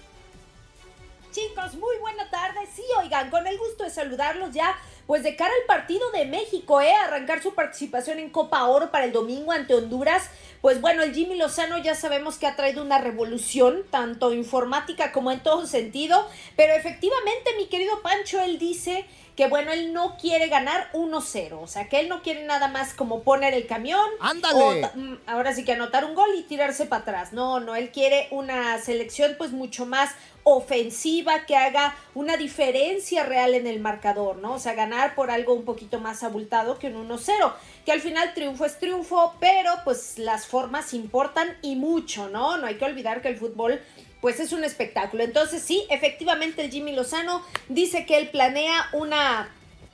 Chicos, 1.31 1.75
muy 1.75 1.97
buena 2.01 2.29
tarde. 2.29 2.59
Sí, 2.75 2.83
oigan, 2.99 3.29
con 3.29 3.47
el 3.47 3.57
gusto 3.57 3.85
de 3.85 3.89
saludarlos 3.89 4.53
ya, 4.53 4.75
pues 5.05 5.23
de 5.23 5.37
cara 5.37 5.53
al 5.53 5.65
partido 5.65 6.11
de 6.11 6.25
México, 6.25 6.81
¿eh? 6.81 6.93
Arrancar 6.93 7.41
su 7.41 7.53
participación 7.53 8.19
en 8.19 8.31
Copa 8.31 8.65
Oro 8.65 8.91
para 8.91 9.05
el 9.05 9.13
domingo 9.13 9.53
ante 9.53 9.75
Honduras. 9.75 10.29
Pues 10.61 10.81
bueno, 10.81 11.03
el 11.03 11.13
Jimmy 11.13 11.35
Lozano 11.35 11.77
ya 11.77 11.95
sabemos 11.95 12.37
que 12.37 12.47
ha 12.47 12.55
traído 12.55 12.83
una 12.83 12.97
revolución, 12.97 13.83
tanto 13.89 14.33
informática 14.33 15.11
como 15.11 15.31
en 15.31 15.41
todo 15.41 15.67
sentido. 15.67 16.27
Pero 16.55 16.73
efectivamente, 16.73 17.51
mi 17.57 17.67
querido 17.67 18.01
Pancho, 18.01 18.41
él 18.41 18.59
dice 18.59 19.05
que 19.37 19.47
bueno, 19.47 19.71
él 19.71 19.93
no 19.93 20.17
quiere 20.17 20.47
ganar 20.47 20.89
1-0. 20.93 21.59
O 21.61 21.67
sea, 21.67 21.87
que 21.87 21.99
él 21.99 22.09
no 22.09 22.23
quiere 22.23 22.43
nada 22.45 22.67
más 22.69 22.95
como 22.95 23.21
poner 23.21 23.53
el 23.53 23.67
camión. 23.67 24.09
¡Ándale! 24.19 24.85
o 24.85 24.97
mm, 24.97 25.19
ahora 25.27 25.53
sí 25.53 25.63
que 25.63 25.73
anotar 25.73 26.05
un 26.05 26.15
gol 26.15 26.29
y 26.35 26.41
tirarse 26.41 26.87
para 26.87 27.03
atrás. 27.03 27.33
No, 27.33 27.59
no, 27.59 27.75
él 27.75 27.91
quiere 27.91 28.27
una 28.31 28.79
selección 28.79 29.35
pues 29.37 29.51
mucho 29.51 29.85
más 29.85 30.15
ofensiva 30.43 31.45
que 31.45 31.55
haga 31.55 31.95
una 32.15 32.37
diferencia 32.37 33.23
real 33.23 33.53
en 33.53 33.67
el 33.67 33.79
marcador, 33.79 34.37
¿no? 34.37 34.53
O 34.53 34.59
sea, 34.59 34.73
ganar 34.73 35.13
por 35.13 35.29
algo 35.29 35.53
un 35.53 35.65
poquito 35.65 35.99
más 35.99 36.23
abultado 36.23 36.79
que 36.79 36.87
un 36.87 37.07
1-0, 37.07 37.53
que 37.87 37.93
al 37.93 38.01
final 38.01 38.33
triunfo 38.33 38.65
es 38.65 38.79
triunfo, 38.79 39.37
pero 39.39 39.71
pues 39.85 40.19
las 40.19 40.45
formas 40.45 40.93
importan 40.93 41.55
y 41.61 41.77
mucho, 41.77 42.27
¿no? 42.27 42.57
No 42.57 42.67
hay 42.67 42.75
que 42.75 42.83
olvidar 42.83 43.21
que 43.21 43.29
el 43.29 43.37
fútbol 43.37 43.81
pues 44.19 44.41
es 44.41 44.51
un 44.51 44.65
espectáculo. 44.65 45.23
Entonces 45.23 45.61
sí, 45.61 45.85
efectivamente 45.89 46.61
el 46.61 46.69
Jimmy 46.69 46.91
Lozano 46.91 47.45
dice 47.69 48.05
que 48.05 48.17
él 48.17 48.29
planea 48.29 48.89
una 48.91 49.49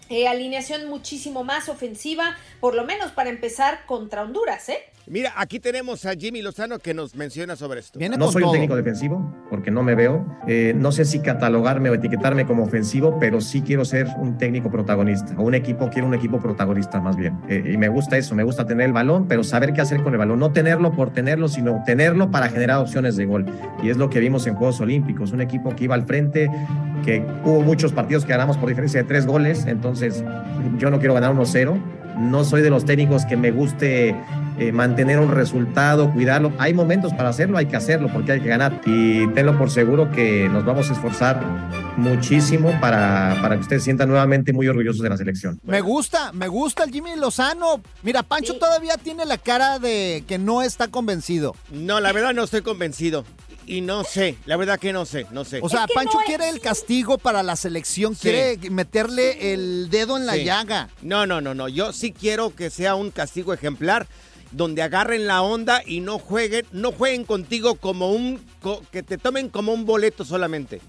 eh, 0.09 0.27
alineación 0.27 0.89
muchísimo 0.89 1.43
más 1.43 1.69
ofensiva, 1.69 2.35
por 2.59 2.73
lo 2.73 2.83
menos 2.83 3.11
para 3.11 3.29
empezar 3.29 3.85
contra 3.85 4.23
Honduras, 4.23 4.69
¿eh? 4.69 4.83
Mira, 5.07 5.33
aquí 5.35 5.59
tenemos 5.59 6.05
a 6.05 6.13
Jimmy 6.13 6.41
Lozano 6.41 6.79
que 6.79 6.93
nos 6.93 7.15
menciona 7.15 7.55
sobre 7.55 7.81
esto. 7.81 7.99
No 8.17 8.31
soy 8.31 8.43
un 8.43 8.51
técnico 8.53 8.75
defensivo 8.75 9.35
porque 9.49 9.69
no 9.69 9.83
me 9.83 9.95
veo. 9.95 10.25
Eh, 10.47 10.73
no 10.75 10.91
sé 10.91 11.03
si 11.03 11.19
catalogarme 11.19 11.89
o 11.89 11.93
etiquetarme 11.93 12.45
como 12.45 12.63
ofensivo, 12.63 13.19
pero 13.19 13.41
sí 13.41 13.61
quiero 13.61 13.83
ser 13.83 14.07
un 14.17 14.37
técnico 14.37 14.71
protagonista 14.71 15.35
o 15.37 15.43
un 15.43 15.55
equipo, 15.55 15.89
quiero 15.89 16.07
un 16.07 16.13
equipo 16.13 16.39
protagonista 16.39 17.01
más 17.01 17.17
bien. 17.17 17.37
Eh, 17.49 17.71
y 17.73 17.77
me 17.77 17.89
gusta 17.89 18.17
eso, 18.17 18.33
me 18.33 18.43
gusta 18.43 18.65
tener 18.65 18.87
el 18.87 18.93
balón, 18.93 19.27
pero 19.27 19.43
saber 19.43 19.73
qué 19.73 19.81
hacer 19.81 20.01
con 20.03 20.13
el 20.13 20.19
balón. 20.19 20.39
No 20.39 20.53
tenerlo 20.53 20.93
por 20.93 21.11
tenerlo, 21.11 21.49
sino 21.49 21.83
tenerlo 21.85 22.31
para 22.31 22.47
generar 22.47 22.79
opciones 22.79 23.17
de 23.17 23.25
gol. 23.25 23.45
Y 23.83 23.89
es 23.89 23.97
lo 23.97 24.09
que 24.09 24.21
vimos 24.21 24.47
en 24.47 24.55
Juegos 24.55 24.79
Olímpicos, 24.79 25.33
un 25.33 25.41
equipo 25.41 25.75
que 25.75 25.83
iba 25.83 25.95
al 25.95 26.05
frente 26.05 26.49
que 27.03 27.25
hubo 27.43 27.61
muchos 27.61 27.91
partidos 27.91 28.23
que 28.23 28.31
ganamos 28.31 28.57
por 28.57 28.69
diferencia 28.69 29.01
de 29.01 29.07
tres 29.07 29.25
goles, 29.25 29.65
entonces 29.65 30.23
yo 30.77 30.89
no 30.89 30.99
quiero 30.99 31.13
ganar 31.13 31.33
1-0. 31.33 31.77
No 32.17 32.43
soy 32.43 32.61
de 32.61 32.69
los 32.69 32.85
técnicos 32.85 33.25
que 33.25 33.35
me 33.35 33.51
guste 33.51 34.15
eh, 34.59 34.71
mantener 34.71 35.19
un 35.19 35.31
resultado, 35.31 36.11
cuidarlo. 36.11 36.53
Hay 36.59 36.73
momentos 36.73 37.13
para 37.13 37.29
hacerlo, 37.29 37.57
hay 37.57 37.65
que 37.65 37.75
hacerlo 37.75 38.09
porque 38.13 38.33
hay 38.33 38.41
que 38.41 38.49
ganar. 38.49 38.81
Y 38.85 39.27
tenlo 39.33 39.57
por 39.57 39.69
seguro 39.71 40.11
que 40.11 40.47
nos 40.49 40.63
vamos 40.65 40.89
a 40.89 40.93
esforzar 40.93 41.41
muchísimo 41.97 42.79
para, 42.81 43.37
para 43.41 43.55
que 43.55 43.61
ustedes 43.61 43.81
se 43.83 43.85
sientan 43.85 44.09
nuevamente 44.09 44.53
muy 44.53 44.67
orgullosos 44.67 45.01
de 45.01 45.09
la 45.09 45.17
selección. 45.17 45.59
Me 45.63 45.81
gusta, 45.81 46.31
me 46.33 46.47
gusta 46.47 46.83
el 46.83 46.91
Jimmy 46.91 47.15
Lozano. 47.15 47.81
Mira, 48.01 48.23
Pancho 48.23 48.55
todavía 48.57 48.97
tiene 48.97 49.25
la 49.25 49.37
cara 49.37 49.79
de 49.79 50.23
que 50.27 50.37
no 50.37 50.61
está 50.61 50.87
convencido. 50.87 51.55
No, 51.71 51.99
la 51.99 52.11
verdad 52.11 52.33
no 52.33 52.43
estoy 52.43 52.61
convencido. 52.61 53.25
Y 53.65 53.79
no 53.79 54.03
sé, 54.03 54.35
la 54.45 54.57
verdad 54.57 54.77
que 54.77 54.91
no 54.91 55.05
sé, 55.05 55.25
no 55.31 55.45
sé. 55.45 55.59
O 55.61 55.69
sea, 55.69 55.87
Pancho 55.95 56.17
quiere 56.25 56.49
el 56.49 56.59
castigo 56.59 57.17
para 57.17 57.43
la 57.43 57.55
selección, 57.55 58.13
quiere 58.13 58.59
meterle 58.69 59.53
el 59.53 59.89
dedo 59.89 60.17
en 60.17 60.25
la 60.25 60.33
Sí. 60.33 60.43
llaga. 60.43 60.89
No, 61.01 61.25
no, 61.25 61.39
no, 61.39 61.53
no. 61.53 61.69
Yo 61.69 61.93
sí 61.93 62.11
quiero 62.11 62.53
que 62.53 62.69
sea 62.69 62.95
un 62.95 63.09
castigo 63.09 63.53
ejemplar 63.53 64.05
donde 64.53 64.81
agarren 64.81 65.27
la 65.27 65.41
onda 65.41 65.81
y 65.85 65.99
no 65.99 66.19
jueguen, 66.19 66.65
no 66.71 66.91
jueguen 66.91 67.25
contigo 67.25 67.75
como 67.75 68.11
un 68.11 68.39
que 68.91 69.03
te 69.03 69.17
tomen 69.17 69.49
como 69.49 69.73
un 69.73 69.85
boleto 69.85 70.23
solamente. 70.23 70.79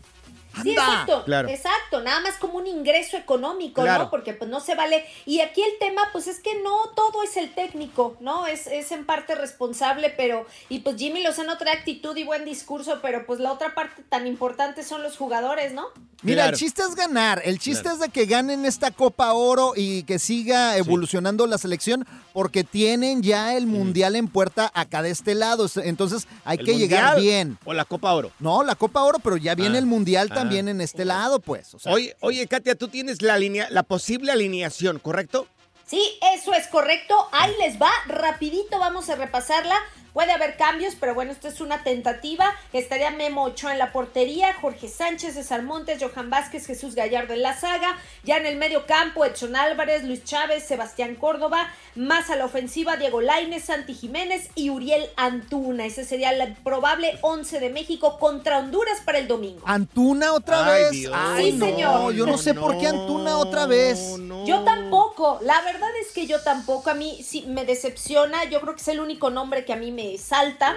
Sí, 0.63 0.71
exacto, 0.73 1.25
Claro. 1.25 1.49
exacto, 1.49 2.01
nada 2.03 2.21
más 2.21 2.37
como 2.37 2.59
un 2.59 2.67
ingreso 2.67 3.17
económico, 3.17 3.83
Claro. 3.83 4.05
¿no? 4.05 4.11
Porque 4.11 4.33
pues 4.35 4.51
no 4.51 4.61
se 4.61 4.75
vale. 4.75 5.05
Y 5.27 5.41
aquí 5.41 5.63
el 5.63 5.79
tema, 5.79 6.03
pues 6.13 6.27
es 6.29 6.41
que 6.41 6.61
no 6.63 6.91
todo 6.95 7.23
es 7.23 7.37
el 7.37 7.53
técnico, 7.55 8.17
¿no? 8.21 8.47
Es, 8.47 8.67
es 8.67 8.93
en 8.93 9.05
parte 9.07 9.35
responsable, 9.35 10.11
pero, 10.17 10.47
y 10.69 10.81
pues 10.81 10.97
Jimmy 10.97 11.23
Lozano 11.23 11.59
trae 11.59 11.75
actitud 11.77 12.17
y 12.17 12.25
buen 12.25 12.45
discurso, 12.45 12.99
pero 13.03 13.27
pues 13.27 13.41
la 13.41 13.53
otra 13.53 13.75
parte 13.75 14.03
tan 14.09 14.27
importante 14.27 14.83
son 14.83 15.03
los 15.03 15.17
jugadores, 15.17 15.73
¿no? 15.73 15.87
Mira, 16.23 16.37
Claro. 16.45 16.51
el 16.55 16.59
chiste 16.59 16.83
es 16.83 16.95
ganar. 16.95 17.43
El 17.45 17.59
chiste 17.59 17.83
Claro. 17.83 17.97
es 17.97 18.01
de 18.01 18.09
que 18.09 18.25
ganen 18.25 18.65
esta 18.65 18.91
Copa 18.91 19.33
Oro 19.35 19.73
y 19.77 20.05
que 20.05 20.19
siga 20.19 20.77
evolucionando 20.79 21.47
la 21.47 21.59
selección 21.59 22.07
porque 22.33 22.65
tienen 22.65 23.23
ya 23.23 23.55
el 23.57 23.67
Mundial 23.67 24.17
en 24.17 24.29
puerta 24.29 24.71
acá 24.75 25.03
de 25.03 25.11
este 25.11 25.35
lado. 25.35 25.67
Entonces 25.83 26.27
hay 26.45 26.59
¿El 26.59 26.65
que 26.65 26.79
llegar 26.79 27.21
bien. 27.21 27.59
O 27.67 27.75
la 27.75 27.85
Copa 27.85 28.13
Oro. 28.15 28.31
No, 28.41 28.63
la 28.63 28.75
Copa 28.75 29.03
Oro, 29.03 29.19
pero 29.19 29.37
ya 29.37 29.55
viene 29.55 29.77
Ah. 29.77 29.81
el 29.81 29.87
Mundial 29.87 30.29
Ah. 30.31 30.35
también 30.35 30.44
en 30.53 30.81
este 30.81 31.05
lado, 31.05 31.41
pues. 31.41 31.75
O 31.75 31.79
sea, 31.79 31.93
Oye, 31.93 32.17
oye, 32.21 32.47
Katia, 32.47 32.75
tú 32.75 32.89
tienes 32.89 33.23
la 33.23 33.39
línea, 33.39 33.69
la 33.71 33.83
posible 33.83 34.33
alineación, 34.33 34.99
¿correcto? 34.99 35.47
Sí, 35.87 36.03
eso 36.35 36.55
es 36.55 36.67
correcto. 36.69 37.15
Ahí 37.33 37.53
les 37.61 37.81
va, 37.81 37.91
rapidito 38.07 38.79
vamos 38.79 39.09
a 39.11 39.17
repasarla. 39.17 39.77
Puede 40.15 40.33
haber 40.33 40.57
cambios, 40.57 40.95
pero 40.99 41.13
bueno, 41.15 41.33
esto 41.33 41.49
es 41.49 41.61
una 41.61 41.83
tentativa. 41.83 42.55
Estaría 42.73 43.11
Memo 43.11 43.43
Ochoa 43.43 43.73
en 43.73 43.79
la 43.81 43.93
portería, 43.93 44.55
Jorge 44.55 44.89
Sánchez, 44.89 45.35
César 45.35 45.63
Montes, 45.63 46.03
Johan 46.03 46.31
Vázquez, 46.31 46.67
Jesús 46.67 46.95
Gallardo 46.95 47.35
en 47.35 47.43
la 47.43 47.53
saga. 47.59 47.99
Ya 48.23 48.37
en 48.37 48.47
el 48.47 48.57
medio 48.57 48.87
campo, 48.87 49.25
Edson 49.25 49.57
Álvarez, 49.57 50.05
Luis 50.05 50.23
Chávez, 50.25 50.65
Sebastián 50.65 51.17
Córdoba. 51.17 51.69
Más 51.97 52.31
a 52.31 52.37
la 52.37 52.45
ofensiva, 52.45 52.97
Diego 52.97 53.21
Lainez, 53.21 53.65
Santi 53.65 53.93
Jiménez 53.93 54.49
y 54.55 54.71
Uriel 54.71 55.05
Antuna. 55.17 55.85
Ese 55.85 56.05
sería 56.05 56.31
el 56.31 56.55
probable 56.63 57.19
11 57.23 57.59
de 57.61 57.71
México 57.71 58.19
contra 58.21 58.59
Honduras 58.61 59.01
para 59.05 59.19
el 59.19 59.27
domingo. 59.29 59.63
Antuna 59.67 60.33
otra 60.33 60.65
Ay, 60.65 60.83
vez. 60.83 60.91
Dios. 60.93 61.13
Ay, 61.15 61.45
Sí, 61.51 61.59
no, 61.59 61.67
señor. 61.67 62.13
yo 62.15 62.27
no 62.27 62.39
sé 62.39 62.55
por 62.55 62.79
qué 62.79 62.87
Antuna 62.87 63.37
otra 63.39 63.67
vez. 63.67 63.99
Yo 64.47 64.63
tampoco, 64.63 65.41
la 65.43 65.61
verdad 65.63 65.91
es 66.01 66.13
que 66.13 66.27
yo 66.29 66.41
tampoco, 66.41 66.91
a 66.91 66.95
mí 66.95 67.21
sí 67.25 67.45
me 67.49 67.65
decepciona, 67.65 68.45
yo 68.45 68.61
creo 68.61 68.75
que 68.77 68.81
es 68.81 68.89
el 68.89 69.01
único 69.01 69.31
nombre 69.31 69.65
que 69.65 69.73
a 69.73 69.77
mí 69.77 69.91
me 69.91 70.04
salta, 70.19 70.75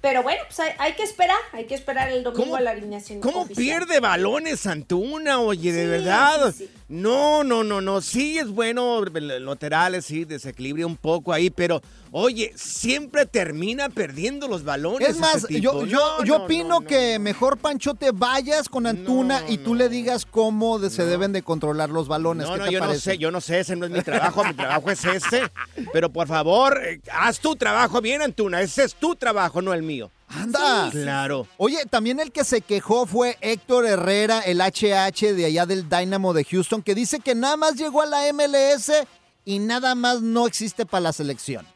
pero 0.00 0.22
bueno, 0.22 0.42
pues 0.46 0.58
hay, 0.60 0.72
hay 0.78 0.92
que 0.94 1.02
esperar, 1.02 1.36
hay 1.52 1.64
que 1.66 1.74
esperar 1.74 2.10
el 2.10 2.22
domingo 2.22 2.44
¿Cómo- 2.44 2.56
a 2.56 2.60
la 2.60 2.70
alineación. 2.70 3.20
¿Cómo 3.20 3.42
oficial. 3.42 3.64
pierde 3.86 4.00
balones 4.00 4.66
Antuna? 4.66 5.40
Oye, 5.40 5.72
de 5.72 5.82
Sí, 5.84 5.88
verdad. 5.90 6.52
sí, 6.56 6.64
sí. 6.66 6.70
No, 6.88 7.42
no, 7.42 7.64
no, 7.64 7.80
no. 7.80 8.00
Sí 8.00 8.38
es 8.38 8.48
bueno, 8.48 9.02
laterales, 9.04 10.04
sí, 10.04 10.24
desequilibra 10.24 10.86
un 10.86 10.96
poco 10.96 11.32
ahí, 11.32 11.50
pero 11.50 11.82
oye, 12.12 12.52
siempre 12.54 13.26
termina 13.26 13.88
perdiendo 13.88 14.46
los 14.46 14.62
balones. 14.62 15.08
Es 15.08 15.18
más, 15.18 15.48
yo, 15.48 15.84
yo, 15.84 15.84
No, 15.84 16.24
yo 16.24 16.38
no, 16.38 16.44
opino 16.44 16.68
no, 16.68 16.80
no. 16.82 16.86
que 16.86 17.18
mejor 17.18 17.58
Pancho 17.58 17.94
te 17.94 18.12
vayas 18.12 18.68
con 18.68 18.86
Antuna 18.86 19.42
y 19.48 19.58
tú 19.58 19.74
le 19.74 19.88
digas 19.88 20.24
cómo 20.26 20.78
de- 20.78 20.90
se 20.90 21.04
deben 21.04 21.32
de 21.32 21.42
controlar 21.42 21.90
los 21.90 22.06
balones. 22.06 22.46
No, 22.46 22.52
¿Qué 22.54 22.58
no, 22.60 22.64
te 22.66 22.72
yo 22.72 22.80
no 22.80 22.94
sé, 22.94 23.18
yo 23.18 23.30
no 23.32 23.40
sé, 23.40 23.60
ese 23.60 23.74
no 23.74 23.86
es 23.86 23.90
mi 23.90 24.02
trabajo, 24.02 24.44
mi 24.44 24.54
trabajo 24.54 24.88
es 24.90 25.04
ese. 25.04 25.42
Pero 25.92 26.12
por 26.12 26.28
favor, 26.28 26.80
eh, 26.84 27.00
haz 27.12 27.40
tu 27.40 27.56
trabajo 27.56 28.00
bien, 28.00 28.22
Antuna, 28.22 28.60
ese 28.62 28.84
es 28.84 28.94
tu 28.94 29.16
trabajo, 29.16 29.60
no 29.60 29.74
el 29.74 29.82
mío. 29.82 30.10
Anda. 30.28 30.90
Claro. 30.90 31.46
Oye, 31.56 31.84
también 31.88 32.20
el 32.20 32.32
que 32.32 32.44
se 32.44 32.60
quejó 32.60 33.06
fue 33.06 33.38
Héctor 33.40 33.86
Herrera, 33.86 34.40
el 34.40 34.60
HH 34.60 35.34
de 35.34 35.44
allá 35.44 35.66
del 35.66 35.88
Dynamo 35.88 36.32
de 36.32 36.44
Houston, 36.44 36.82
que 36.82 36.94
dice 36.94 37.20
que 37.20 37.34
nada 37.34 37.56
más 37.56 37.76
llegó 37.76 38.02
a 38.02 38.06
la 38.06 38.32
MLS 38.32 38.92
y 39.44 39.58
nada 39.60 39.94
más 39.94 40.22
no 40.22 40.46
existe 40.46 40.84
para 40.86 41.02
la 41.02 41.12
selección. 41.12 41.66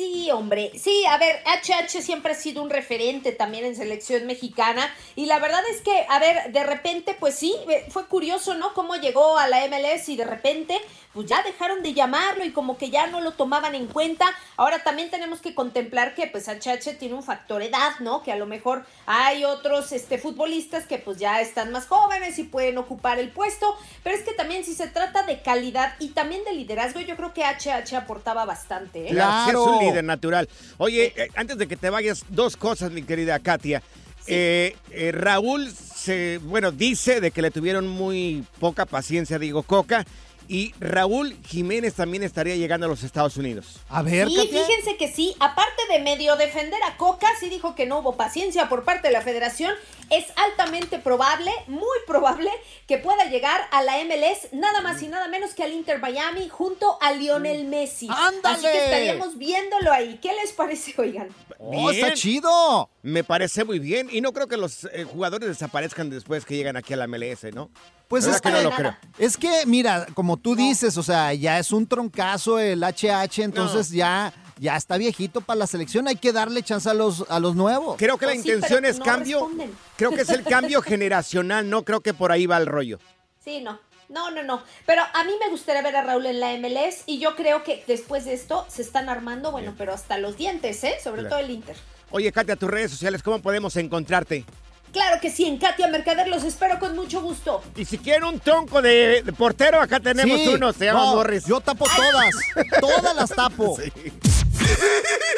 Sí, 0.00 0.30
hombre. 0.30 0.72
Sí, 0.78 1.04
a 1.10 1.18
ver, 1.18 1.42
HH 1.44 2.00
siempre 2.00 2.32
ha 2.32 2.34
sido 2.34 2.62
un 2.62 2.70
referente 2.70 3.32
también 3.32 3.66
en 3.66 3.76
selección 3.76 4.24
mexicana. 4.24 4.90
Y 5.14 5.26
la 5.26 5.38
verdad 5.38 5.60
es 5.70 5.82
que, 5.82 6.06
a 6.08 6.18
ver, 6.18 6.52
de 6.52 6.64
repente, 6.64 7.14
pues 7.20 7.34
sí, 7.34 7.54
fue 7.90 8.06
curioso, 8.06 8.54
¿no? 8.54 8.72
Cómo 8.72 8.96
llegó 8.96 9.36
a 9.36 9.46
la 9.46 9.58
MLS 9.66 10.08
y 10.08 10.16
de 10.16 10.24
repente, 10.24 10.80
pues 11.12 11.26
ya 11.26 11.42
dejaron 11.42 11.82
de 11.82 11.92
llamarlo 11.92 12.46
y 12.46 12.52
como 12.52 12.78
que 12.78 12.88
ya 12.88 13.08
no 13.08 13.20
lo 13.20 13.32
tomaban 13.32 13.74
en 13.74 13.88
cuenta. 13.88 14.24
Ahora 14.56 14.82
también 14.82 15.10
tenemos 15.10 15.42
que 15.42 15.54
contemplar 15.54 16.14
que, 16.14 16.28
pues, 16.28 16.48
HH 16.48 16.96
tiene 16.98 17.14
un 17.14 17.22
factor 17.22 17.60
edad, 17.60 17.98
¿no? 17.98 18.22
Que 18.22 18.32
a 18.32 18.36
lo 18.36 18.46
mejor 18.46 18.86
hay 19.04 19.44
otros 19.44 19.92
este, 19.92 20.16
futbolistas 20.16 20.86
que, 20.86 20.96
pues, 20.96 21.18
ya 21.18 21.42
están 21.42 21.72
más 21.72 21.86
jóvenes 21.88 22.38
y 22.38 22.44
pueden 22.44 22.78
ocupar 22.78 23.18
el 23.18 23.28
puesto. 23.28 23.76
Pero 24.02 24.16
es 24.16 24.22
que 24.22 24.32
también, 24.32 24.64
si 24.64 24.72
se 24.72 24.88
trata 24.88 25.24
de 25.24 25.42
calidad 25.42 25.94
y 25.98 26.08
también 26.08 26.42
de 26.44 26.54
liderazgo, 26.54 27.00
yo 27.00 27.16
creo 27.16 27.34
que 27.34 27.42
HH 27.42 27.96
aportaba 27.98 28.46
bastante, 28.46 29.08
¿eh? 29.08 29.10
Claro, 29.10 29.89
líder 29.90 30.04
natural. 30.04 30.48
Oye, 30.78 31.12
eh, 31.16 31.28
antes 31.34 31.58
de 31.58 31.66
que 31.66 31.76
te 31.76 31.90
vayas, 31.90 32.24
dos 32.28 32.56
cosas, 32.56 32.90
mi 32.92 33.02
querida 33.02 33.38
Katia. 33.38 33.82
Eh, 34.26 34.76
eh, 34.90 35.12
Raúl 35.12 35.70
se, 35.70 36.38
bueno, 36.38 36.70
dice 36.70 37.20
de 37.20 37.30
que 37.30 37.42
le 37.42 37.50
tuvieron 37.50 37.88
muy 37.88 38.44
poca 38.58 38.86
paciencia, 38.86 39.38
digo, 39.38 39.62
Coca. 39.62 40.04
Y 40.52 40.74
Raúl 40.80 41.36
Jiménez 41.46 41.94
también 41.94 42.24
estaría 42.24 42.56
llegando 42.56 42.86
a 42.86 42.88
los 42.88 43.04
Estados 43.04 43.36
Unidos. 43.36 43.76
A 43.88 44.02
ver, 44.02 44.26
Sí, 44.26 44.34
fíjense 44.50 44.96
que 44.98 45.06
sí, 45.06 45.36
aparte 45.38 45.80
de 45.88 46.00
medio 46.00 46.34
defender 46.34 46.80
a 46.88 46.96
Coca, 46.96 47.28
sí 47.38 47.48
dijo 47.48 47.76
que 47.76 47.86
no 47.86 48.00
hubo 48.00 48.16
paciencia 48.16 48.68
por 48.68 48.82
parte 48.82 49.06
de 49.06 49.12
la 49.12 49.20
federación. 49.22 49.72
Es 50.10 50.24
altamente 50.34 50.98
probable, 50.98 51.52
muy 51.68 51.96
probable, 52.04 52.50
que 52.88 52.98
pueda 52.98 53.26
llegar 53.26 53.60
a 53.70 53.84
la 53.84 54.02
MLS 54.04 54.52
nada 54.52 54.80
más 54.80 55.00
y 55.02 55.06
nada 55.06 55.28
menos 55.28 55.54
que 55.54 55.62
al 55.62 55.72
Inter 55.72 56.00
Miami 56.00 56.48
junto 56.48 56.98
a 57.00 57.12
Lionel 57.12 57.66
Messi. 57.66 58.08
¡Ándale! 58.10 58.56
Así 58.56 58.62
que 58.76 58.84
estaríamos 58.86 59.38
viéndolo 59.38 59.92
ahí. 59.92 60.18
¿Qué 60.20 60.32
les 60.34 60.52
parece, 60.52 60.94
oigan? 60.98 61.28
¡Oh, 61.60 61.92
está 61.92 62.06
Bien. 62.06 62.16
chido! 62.16 62.90
Me 63.02 63.22
parece 63.22 63.62
muy 63.62 63.78
bien. 63.78 64.08
Y 64.10 64.20
no 64.20 64.32
creo 64.32 64.48
que 64.48 64.56
los 64.56 64.82
eh, 64.86 65.04
jugadores 65.04 65.48
desaparezcan 65.48 66.10
después 66.10 66.44
que 66.44 66.56
llegan 66.56 66.76
aquí 66.76 66.92
a 66.92 66.96
la 66.96 67.06
MLS, 67.06 67.44
¿no? 67.54 67.70
Pues 68.10 68.24
¿Verdad 68.24 68.36
es 68.36 68.42
que 68.42 68.50
no 68.64 68.70
lo 68.70 68.74
creo. 68.76 68.96
es 69.18 69.36
que, 69.36 69.64
mira, 69.66 70.04
como 70.14 70.36
tú 70.36 70.56
dices, 70.56 70.96
o 70.98 71.02
sea, 71.04 71.32
ya 71.32 71.60
es 71.60 71.70
un 71.70 71.86
troncazo 71.86 72.58
el 72.58 72.82
HH, 72.82 73.38
entonces 73.44 73.90
ya, 73.90 74.32
ya 74.58 74.74
está 74.76 74.96
viejito 74.96 75.40
para 75.40 75.58
la 75.60 75.68
selección, 75.68 76.08
hay 76.08 76.16
que 76.16 76.32
darle 76.32 76.64
chance 76.64 76.90
a 76.90 76.94
los, 76.94 77.24
a 77.28 77.38
los 77.38 77.54
nuevos. 77.54 77.94
Creo 77.98 78.18
que 78.18 78.26
la 78.26 78.32
Pues 78.32 78.42
sí, 78.42 78.50
intención 78.50 78.84
es 78.84 78.98
no 78.98 79.04
cambio. 79.04 79.38
responden. 79.38 79.72
Creo 79.94 80.10
que 80.10 80.22
es 80.22 80.28
el 80.30 80.42
cambio 80.42 80.82
generacional, 80.82 81.70
no 81.70 81.84
creo 81.84 82.00
que 82.00 82.12
por 82.12 82.32
ahí 82.32 82.46
va 82.46 82.56
el 82.56 82.66
rollo. 82.66 82.98
Sí, 83.44 83.60
no. 83.60 83.78
No, 84.08 84.28
no, 84.32 84.42
no. 84.42 84.60
Pero 84.86 85.02
a 85.14 85.22
mí 85.22 85.30
me 85.38 85.48
gustaría 85.48 85.80
ver 85.82 85.94
a 85.94 86.02
Raúl 86.02 86.26
en 86.26 86.40
la 86.40 86.52
MLS 86.58 87.04
y 87.06 87.20
yo 87.20 87.36
creo 87.36 87.62
que 87.62 87.84
después 87.86 88.24
de 88.24 88.32
esto 88.34 88.66
se 88.68 88.82
están 88.82 89.08
armando, 89.08 89.52
bueno, 89.52 89.72
pero 89.78 89.92
hasta 89.94 90.18
los 90.18 90.36
dientes, 90.36 90.82
¿eh? 90.82 90.94
Sobre 91.00 91.20
Claro. 91.20 91.36
todo 91.36 91.44
el 91.46 91.52
Inter. 91.52 91.76
Oye, 92.10 92.32
Katia, 92.32 92.56
tus 92.56 92.68
redes 92.68 92.90
sociales, 92.90 93.22
¿cómo 93.22 93.40
podemos 93.40 93.76
encontrarte? 93.76 94.44
Claro 94.92 95.20
que 95.20 95.30
sí, 95.30 95.44
en 95.44 95.58
Katia 95.58 95.86
Mercader 95.88 96.28
los 96.28 96.42
espero 96.44 96.78
con 96.78 96.96
mucho 96.96 97.20
gusto. 97.20 97.62
Y 97.76 97.84
si 97.84 97.98
quieren 97.98 98.24
un 98.24 98.40
tronco 98.40 98.82
de, 98.82 99.22
de 99.22 99.32
portero, 99.32 99.80
acá 99.80 100.00
tenemos 100.00 100.38
Sí, 100.40 100.48
uno, 100.48 100.72
se 100.72 100.86
llama 100.86 101.04
no, 101.06 101.14
Morris. 101.16 101.46
Yo 101.46 101.60
tapo 101.60 101.86
todas, 101.96 102.34
todas 102.80 103.14
las 103.14 103.30
tapo. 103.30 103.78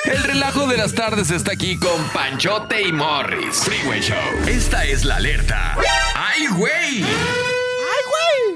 El 0.04 0.22
relajo 0.24 0.66
de 0.66 0.76
las 0.76 0.94
tardes 0.94 1.30
está 1.30 1.52
aquí 1.52 1.78
con 1.78 2.02
Panchote 2.12 2.82
y 2.82 2.92
Morris. 2.92 3.56
Freeway 3.64 4.00
Show. 4.00 4.16
Esta 4.48 4.84
es 4.84 5.04
la 5.04 5.16
alerta. 5.16 5.76
¡Ay, 6.14 6.46
güey! 6.48 7.04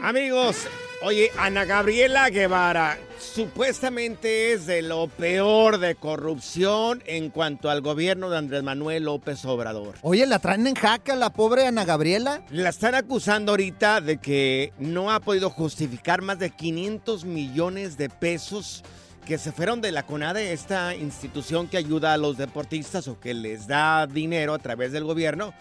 Amigos, 0.02 0.56
oye, 1.02 1.32
Ana 1.36 1.64
Gabriela 1.64 2.30
Guevara 2.30 2.96
supuestamente 3.18 4.52
es 4.52 4.66
de 4.66 4.82
lo 4.82 5.08
peor 5.08 5.78
de 5.78 5.94
corrupción 5.94 7.02
en 7.06 7.30
cuanto 7.30 7.70
al 7.70 7.80
gobierno 7.80 8.30
de 8.30 8.38
Andrés 8.38 8.62
Manuel 8.62 9.04
López 9.04 9.44
Obrador. 9.44 9.96
Oye, 10.02 10.26
la 10.26 10.38
traen 10.38 10.66
en 10.66 10.74
jaca 10.74 11.16
la 11.16 11.32
pobre 11.32 11.66
Ana 11.66 11.84
Gabriela. 11.84 12.42
La 12.50 12.70
están 12.70 12.94
acusando 12.94 13.52
ahorita 13.52 14.00
de 14.00 14.18
que 14.18 14.72
no 14.78 15.10
ha 15.10 15.20
podido 15.20 15.50
justificar 15.50 16.22
más 16.22 16.38
de 16.38 16.50
500 16.50 17.24
millones 17.24 17.96
de 17.96 18.08
pesos 18.08 18.84
que 19.26 19.38
se 19.38 19.50
fueron 19.50 19.80
de 19.80 19.90
la 19.90 20.06
CONADE, 20.06 20.52
esta 20.52 20.94
institución 20.94 21.66
que 21.66 21.76
ayuda 21.76 22.12
a 22.14 22.16
los 22.16 22.36
deportistas 22.38 23.08
o 23.08 23.18
que 23.18 23.34
les 23.34 23.66
da 23.66 24.06
dinero 24.06 24.54
a 24.54 24.58
través 24.58 24.92
del 24.92 25.04
gobierno. 25.04 25.52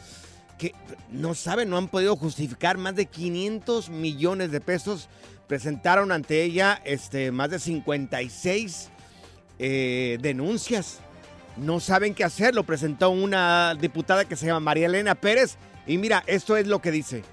que 0.58 0.74
no 1.10 1.34
saben, 1.34 1.70
no 1.70 1.78
han 1.78 1.89
podido 1.89 2.15
justificar 2.15 2.78
más 2.78 2.96
de 2.96 3.08
500 3.08 3.89
millones 3.89 4.52
de 4.52 4.62
pesos. 4.62 5.10
Presentaron 5.47 6.12
ante 6.12 6.43
ella 6.43 6.81
este, 6.86 7.31
más 7.31 7.49
de 7.49 7.60
56 7.60 8.89
eh, 9.60 10.17
denuncias. 10.21 10.99
No 11.58 11.79
saben 11.79 12.13
qué 12.13 12.23
hacer. 12.23 12.55
Lo 12.55 12.63
presentó 12.63 13.12
una 13.12 13.75
diputada 13.75 14.25
que 14.25 14.36
se 14.36 14.47
llama 14.47 14.60
María 14.60 14.88
Elena 14.88 15.15
Pérez. 15.15 15.58
Y 15.86 15.97
mira, 15.97 16.23
esto 16.25 16.58
es 16.58 16.67
lo 16.67 16.81
que 16.81 16.91
dice. 16.91 17.23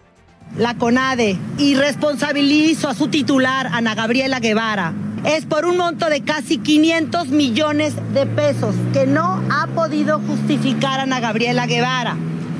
La 0.57 0.75
CONADE 0.75 1.38
irresponsabilizó 1.59 2.88
a 2.88 2.94
su 2.94 3.09
titular, 3.09 3.68
Ana 3.72 3.94
Gabriela 3.94 4.38
Guevara. 4.38 4.92
Es 5.25 5.46
por 5.46 5.64
un 5.64 5.79
monto 5.79 6.11
de 6.11 6.22
casi 6.22 6.59
500 6.59 7.29
millones 7.29 7.94
de 8.12 8.27
pesos 8.27 8.75
que 8.92 9.07
no 9.07 9.42
ha 9.51 9.68
podido 9.68 10.18
justificar 10.20 11.01
Ana 11.01 11.20
Gabriela 11.20 11.66
Guevara 11.66 12.16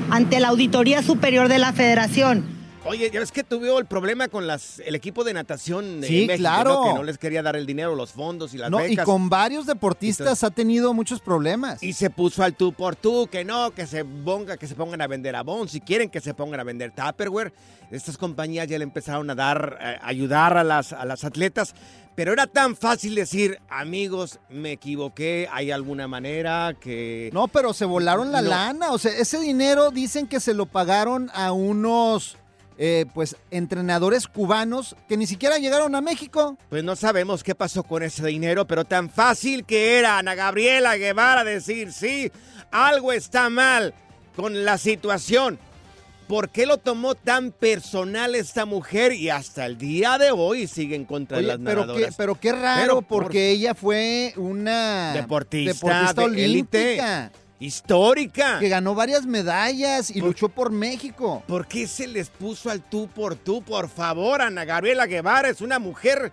ante 0.09 0.39
la 0.39 0.47
Auditoría 0.47 1.03
Superior 1.03 1.49
de 1.49 1.59
la 1.59 1.73
Federación. 1.73 2.52
Oye, 2.85 3.09
ya 3.11 3.21
ves 3.21 3.31
que 3.31 3.45
tuvo 3.45 3.79
el 3.79 3.85
problema 3.85 4.27
con 4.27 4.45
las, 4.45 4.79
el 4.85 4.93
equipo 4.93 5.23
de 5.23 5.33
natación 5.33 6.01
de 6.01 6.07
Sí, 6.07 6.13
México, 6.27 6.35
claro. 6.39 6.73
¿no? 6.73 6.83
que 6.83 6.93
no 6.95 7.03
les 7.03 7.17
quería 7.17 7.41
dar 7.41 7.55
el 7.55 7.65
dinero, 7.65 7.95
los 7.95 8.11
fondos 8.11 8.53
y 8.53 8.57
las 8.57 8.69
No, 8.69 8.85
y 8.85 8.97
con 8.97 9.29
varios 9.29 9.65
deportistas 9.65 10.25
Entonces- 10.27 10.43
ha 10.43 10.51
tenido 10.51 10.93
muchos 10.93 11.21
problemas. 11.21 11.81
Y 11.81 11.93
se 11.93 12.09
puso 12.09 12.43
al 12.43 12.55
tú 12.55 12.73
por 12.73 12.97
tú, 12.97 13.27
que 13.31 13.45
no, 13.45 13.71
que 13.71 13.87
se 13.87 14.03
ponga, 14.03 14.57
que 14.57 14.67
se 14.67 14.75
pongan 14.75 14.99
a 15.01 15.07
vender 15.07 15.33
Avon, 15.37 15.69
si 15.69 15.79
quieren 15.79 16.09
que 16.09 16.19
se 16.19 16.33
pongan 16.33 16.59
a 16.59 16.63
vender 16.65 16.91
Tupperware. 16.91 17.53
Estas 17.89 18.17
compañías 18.17 18.67
ya 18.67 18.77
le 18.77 18.83
empezaron 18.83 19.29
a 19.29 19.35
dar, 19.35 19.77
eh, 19.79 19.97
ayudar 20.01 20.57
a 20.57 20.63
las, 20.65 20.91
a 20.91 21.05
las 21.05 21.23
atletas. 21.23 21.73
Pero 22.15 22.33
era 22.33 22.47
tan 22.47 22.75
fácil 22.75 23.15
decir, 23.15 23.59
amigos, 23.69 24.39
me 24.49 24.73
equivoqué, 24.73 25.47
hay 25.51 25.71
alguna 25.71 26.07
manera 26.09 26.75
que... 26.79 27.29
No, 27.33 27.47
pero 27.47 27.73
se 27.73 27.85
volaron 27.85 28.31
la 28.33 28.41
No. 28.41 28.49
lana. 28.49 28.91
O 28.91 28.97
sea, 28.99 29.13
ese 29.17 29.39
dinero 29.39 29.89
dicen 29.89 30.27
que 30.27 30.39
se 30.41 30.53
lo 30.53 30.65
pagaron 30.67 31.31
a 31.33 31.53
unos, 31.53 32.37
eh, 32.77 33.05
pues, 33.13 33.35
entrenadores 33.51 34.27
cubanos 34.27 34.95
que 35.07 35.17
ni 35.17 35.27
siquiera 35.27 35.57
llegaron 35.57 35.95
a 35.95 36.01
México. 36.01 36.57
Pues 36.69 36.83
no 36.83 36.95
sabemos 36.95 37.43
qué 37.43 37.55
pasó 37.55 37.83
con 37.83 38.03
ese 38.03 38.25
dinero, 38.25 38.65
pero 38.67 38.85
tan 38.85 39.09
fácil 39.09 39.65
que 39.65 39.99
era 39.99 40.17
Ana 40.17 40.35
Gabriela 40.35 40.97
Guevara 40.97 41.43
decir, 41.43 41.91
sí, 41.91 42.31
algo 42.71 43.11
está 43.13 43.49
mal 43.49 43.93
con 44.35 44.65
la 44.65 44.77
situación. 44.77 45.59
¿Por 46.27 46.49
qué 46.49 46.65
lo 46.65 46.77
tomó 46.77 47.15
tan 47.15 47.51
personal 47.51 48.33
esta 48.33 48.65
mujer 48.65 49.11
y 49.11 49.29
hasta 49.29 49.65
el 49.65 49.77
día 49.77 50.17
de 50.17 50.31
hoy 50.31 50.67
sigue 50.67 50.95
en 50.95 51.03
contra 51.03 51.37
Oye, 51.37 51.47
de 51.47 51.57
las 51.57 51.65
pero 51.65 51.93
qué, 51.93 52.09
pero 52.17 52.35
qué 52.39 52.51
raro, 52.53 52.81
Pero 52.81 53.01
por- 53.01 53.23
porque 53.23 53.51
ella 53.51 53.75
fue 53.75 54.33
una 54.37 55.11
Deportista 55.13 56.13
de 56.13 56.23
olímpica. 56.23 57.31
Histórica. 57.63 58.59
Que 58.59 58.67
ganó 58.69 58.93
varias 58.93 59.25
medallas 59.25 60.11
y 60.11 60.19
luchó 60.19 60.49
por 60.49 60.71
México. 60.71 61.43
¿Por 61.47 61.67
qué 61.67 61.87
se 61.87 62.07
les 62.07 62.29
puso 62.29 62.69
al 62.69 62.81
tú 62.81 63.07
por 63.07 63.35
tú? 63.35 63.61
Por 63.61 63.87
favor, 63.89 64.41
Ana 64.41 64.65
Gabriela 64.65 65.05
Guevara 65.05 65.49
es 65.49 65.61
una 65.61 65.79
mujer 65.79 66.31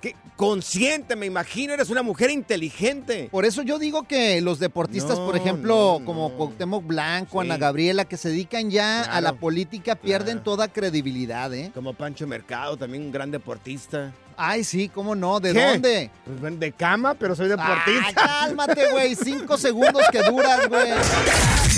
que 0.00 0.16
consciente, 0.36 1.14
me 1.14 1.26
imagino, 1.26 1.74
eres 1.74 1.90
una 1.90 2.02
mujer 2.02 2.30
inteligente. 2.30 3.28
Por 3.30 3.44
eso 3.44 3.60
yo 3.60 3.78
digo 3.78 4.04
que 4.04 4.40
los 4.40 4.58
deportistas, 4.58 5.18
por 5.18 5.34
No, 5.34 5.40
ejemplo, 5.40 6.00
como 6.06 6.32
Cuauhtémoc 6.32 6.86
Blanco, 6.86 7.42
Ana 7.42 7.58
Gabriela, 7.58 8.06
que 8.06 8.16
se 8.16 8.30
dedican 8.30 8.70
ya 8.70 9.02
a 9.02 9.20
la 9.20 9.34
política, 9.34 9.96
pierden 9.96 10.38
claro. 10.38 10.44
toda 10.44 10.68
credibilidad, 10.68 11.52
¿eh? 11.52 11.70
Como 11.74 11.92
Pancho 11.92 12.26
Mercado, 12.26 12.78
también 12.78 13.04
un 13.04 13.12
gran 13.12 13.30
deportista. 13.30 14.14
Ay, 14.42 14.64
sí, 14.64 14.88
¿cómo 14.88 15.14
no? 15.14 15.38
¿De 15.38 15.52
¿Qué? 15.52 15.66
dónde? 15.66 16.10
Pues 16.24 16.40
ven, 16.40 16.58
de 16.58 16.72
cama, 16.72 17.12
pero 17.12 17.36
soy 17.36 17.48
deportista. 17.48 18.06
Ay, 18.06 18.14
cálmate, 18.14 18.90
güey. 18.90 19.14
Cinco 19.14 19.58
segundos 19.58 20.02
que 20.10 20.22
duras, 20.22 20.66
güey. 20.66 20.92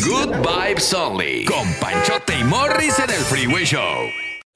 Good 0.06 0.36
Vibes 0.36 0.94
Only. 0.94 1.44
Con 1.44 1.74
Panchote 1.80 2.38
y 2.38 2.44
Morris 2.44 2.96
en 3.00 3.10
el 3.10 3.20
Freeway 3.22 3.64
Show. 3.64 3.98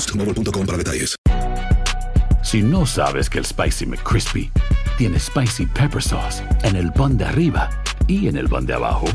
boostmobile.com 0.00 0.66
para 0.66 0.78
detalles. 0.78 1.16
Si 2.42 2.62
no 2.62 2.86
sabes 2.86 3.28
que 3.28 3.38
el 3.38 3.44
Spicy 3.44 3.86
McCrispy 3.86 4.50
tiene 4.96 5.18
Spicy 5.18 5.66
Pepper 5.66 6.02
Sauce 6.02 6.42
en 6.62 6.76
el 6.76 6.90
pan 6.92 7.16
de 7.16 7.24
arriba 7.24 7.68
y 8.06 8.28
en 8.28 8.36
el 8.36 8.48
pan 8.48 8.66
de 8.66 8.74
abajo, 8.74 9.06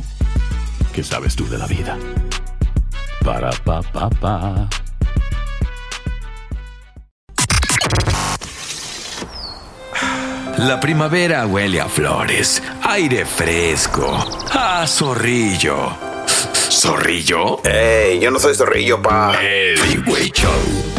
¿qué 0.94 1.04
sabes 1.04 1.36
tú 1.36 1.48
de 1.50 1.58
la 1.58 1.68
vida? 1.68 1.98
Para, 3.24 3.52
pa, 3.52 3.82
pa, 3.82 4.10
pa. 4.10 4.70
La 10.58 10.80
primavera 10.80 11.46
huele 11.46 11.82
a 11.82 11.90
flores, 11.90 12.64
aire 12.84 13.26
fresco, 13.26 14.26
a 14.54 14.86
zorrillo. 14.88 16.15
¿Zorrillo? 16.80 17.62
¡Ey! 17.64 18.20
Yo 18.20 18.30
no 18.32 18.38
soy 18.38 18.54
zorrillo, 18.54 19.02
pa. 19.02 19.34
El 19.42 19.78
Freeway 19.78 20.30
Show. 20.30 20.52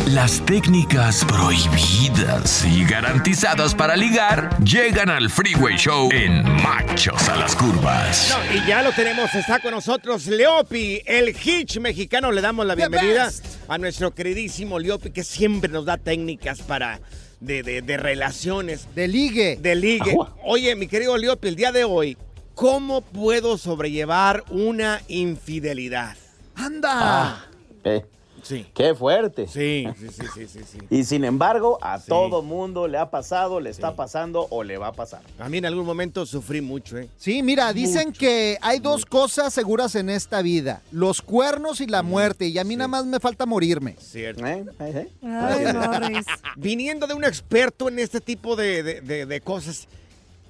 Las 0.06 0.40
técnicas 0.46 1.22
prohibidas 1.26 2.64
y 2.64 2.84
garantizadas 2.86 3.74
para 3.74 3.94
ligar 3.94 4.56
llegan 4.64 5.10
al 5.10 5.28
Freeway 5.28 5.76
Show 5.76 6.08
en 6.12 6.42
Machos 6.62 7.28
a 7.28 7.36
las 7.36 7.54
Curvas. 7.54 8.34
No, 8.50 8.56
y 8.56 8.66
ya 8.66 8.82
lo 8.82 8.92
tenemos, 8.92 9.34
está 9.34 9.58
con 9.60 9.72
nosotros 9.72 10.26
Leopi, 10.28 11.02
el 11.04 11.28
hitch 11.36 11.78
mexicano. 11.78 12.32
Le 12.32 12.40
damos 12.40 12.64
la 12.64 12.74
bienvenida 12.74 13.30
a 13.68 13.76
nuestro 13.76 14.14
queridísimo 14.14 14.78
Leopi, 14.78 15.10
que 15.10 15.24
siempre 15.24 15.70
nos 15.70 15.84
da 15.84 15.98
técnicas 15.98 16.62
para 16.62 17.00
de, 17.40 17.62
de- 17.62 17.82
de 17.82 17.96
relaciones. 17.98 18.88
De 18.94 19.08
ligue. 19.08 19.58
De 19.60 19.74
ligue. 19.74 20.16
Oye, 20.42 20.74
mi 20.74 20.86
querido 20.86 21.18
Leopi, 21.18 21.48
el 21.48 21.56
día 21.56 21.70
de 21.70 21.84
hoy, 21.84 22.16
¿cómo 22.56 23.02
puedo 23.02 23.56
sobrellevar 23.58 24.42
una 24.50 25.00
infidelidad? 25.06 26.16
¡Anda! 26.56 27.46
Eh, 27.84 28.04
Sí. 28.42 28.64
Qué 28.74 28.94
fuerte. 28.94 29.48
Sí, 29.48 29.88
sí, 29.98 30.06
sí, 30.08 30.22
sí, 30.32 30.46
sí, 30.46 30.60
sí. 30.64 30.78
Y 30.88 31.02
sin 31.02 31.24
embargo, 31.24 31.78
a 31.82 31.98
todo 31.98 32.42
mundo 32.42 32.86
le 32.86 32.96
ha 32.96 33.10
pasado, 33.10 33.58
le 33.58 33.70
está 33.70 33.96
pasando 33.96 34.46
o 34.50 34.62
le 34.62 34.78
va 34.78 34.88
a 34.88 34.92
pasar. 34.92 35.20
A 35.40 35.48
mí 35.48 35.58
en 35.58 35.66
algún 35.66 35.84
momento 35.84 36.24
sufrí 36.26 36.60
mucho, 36.60 36.96
¿eh? 36.96 37.08
Sí, 37.16 37.42
mira, 37.42 37.72
dicen 37.72 38.12
que 38.12 38.56
hay 38.62 38.78
dos 38.78 39.04
cosas 39.04 39.52
seguras 39.52 39.96
en 39.96 40.08
esta 40.10 40.42
vida, 40.42 40.80
los 40.92 41.22
cuernos 41.22 41.80
y 41.80 41.88
la 41.88 42.04
muerte, 42.04 42.46
y 42.46 42.56
a 42.58 42.62
mí 42.62 42.76
nada 42.76 42.86
más 42.86 43.04
me 43.04 43.18
falta 43.18 43.46
morirme. 43.46 43.96
Cierto. 43.98 44.46
¿Eh? 44.46 44.64
¿Eh? 44.78 45.08
Ay, 45.24 45.72
Morris. 45.74 46.26
Viniendo 46.56 47.08
de 47.08 47.14
un 47.14 47.24
experto 47.24 47.88
en 47.88 47.98
este 47.98 48.20
tipo 48.20 48.54
de, 48.54 48.84
de- 48.84 49.00
de- 49.00 49.26
de 49.26 49.40
cosas, 49.40 49.88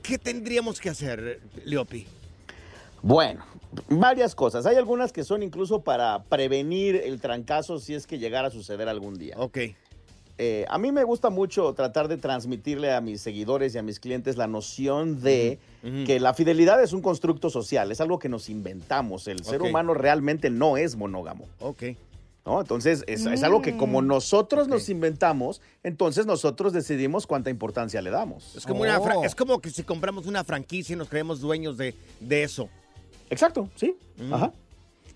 ¿qué 0.07 0.19
tendríamos 0.19 0.81
que 0.81 0.89
hacer, 0.89 1.41
Leopi? 1.65 2.07
Bueno, 3.03 3.45
varias 3.89 4.35
cosas. 4.35 4.67
Hay 4.67 4.77
algunas 4.77 5.13
que 5.13 5.25
son 5.25 5.43
incluso 5.43 5.81
para 5.81 6.23
prevenir 6.25 6.97
el 6.97 7.21
trancazo 7.21 7.79
si 7.79 7.95
es 7.95 8.07
que 8.07 8.19
llegara 8.19 8.49
a 8.49 8.51
suceder 8.51 8.89
algún 8.89 9.19
día. 9.19 9.35
Ok. 9.39 9.59
Eh, 10.39 10.67
a 10.69 10.79
mí 10.79 10.93
me 10.93 11.03
gusta 11.03 11.31
mucho 11.31 11.73
tratar 11.73 12.09
de 12.09 12.19
transmitirle 12.19 12.93
a 12.93 13.01
mis 13.01 13.23
seguidores 13.23 13.75
y 13.75 13.79
a 13.79 13.83
mis 13.83 14.01
clientes 14.01 14.37
la 14.37 14.47
noción 14.47 15.23
de 15.23 15.59
que 16.05 16.21
la 16.21 16.35
fidelidad 16.35 16.83
es 16.83 16.93
un 16.93 17.01
constructo 17.01 17.49
social, 17.49 17.91
es 17.91 18.01
algo 18.01 18.19
que 18.19 18.29
nos 18.29 18.51
inventamos. 18.51 19.29
El 19.29 19.45
ser 19.45 19.63
humano 19.63 19.95
realmente 19.95 20.51
no 20.51 20.77
es 20.77 20.97
monógamo. 20.97 21.47
Ok. 21.61 21.85
¿No? 22.47 22.61
Entonces, 22.61 23.05
es, 23.09 23.27
es 23.27 23.43
algo 23.43 23.61
que 23.61 23.77
como 23.77 24.01
Mm. 24.01 24.07
nosotros 24.07 24.69
nos 24.69 24.89
inventamos, 24.89 25.61
entonces 25.83 26.25
nosotros 26.27 26.73
decidimos 26.73 27.27
cuánta 27.27 27.51
importancia 27.51 28.01
le 28.01 28.11
damos. 28.11 28.55
Es 28.57 28.65
como, 28.65 28.83
una 28.83 29.01
fra- 29.01 29.17
es 29.25 29.35
como 29.35 29.61
que 29.61 29.71
si 29.71 29.83
compramos 29.83 30.27
una 30.27 30.45
franquicia 30.45 30.95
y 30.95 30.97
nos 30.97 31.09
creemos 31.09 31.41
dueños 31.41 31.77
de, 31.77 31.95
de 32.21 32.43
eso. 32.45 32.69
Exacto, 33.29 33.69
sí. 33.75 33.97
Mm. 34.19 34.33
Ajá. 34.33 34.53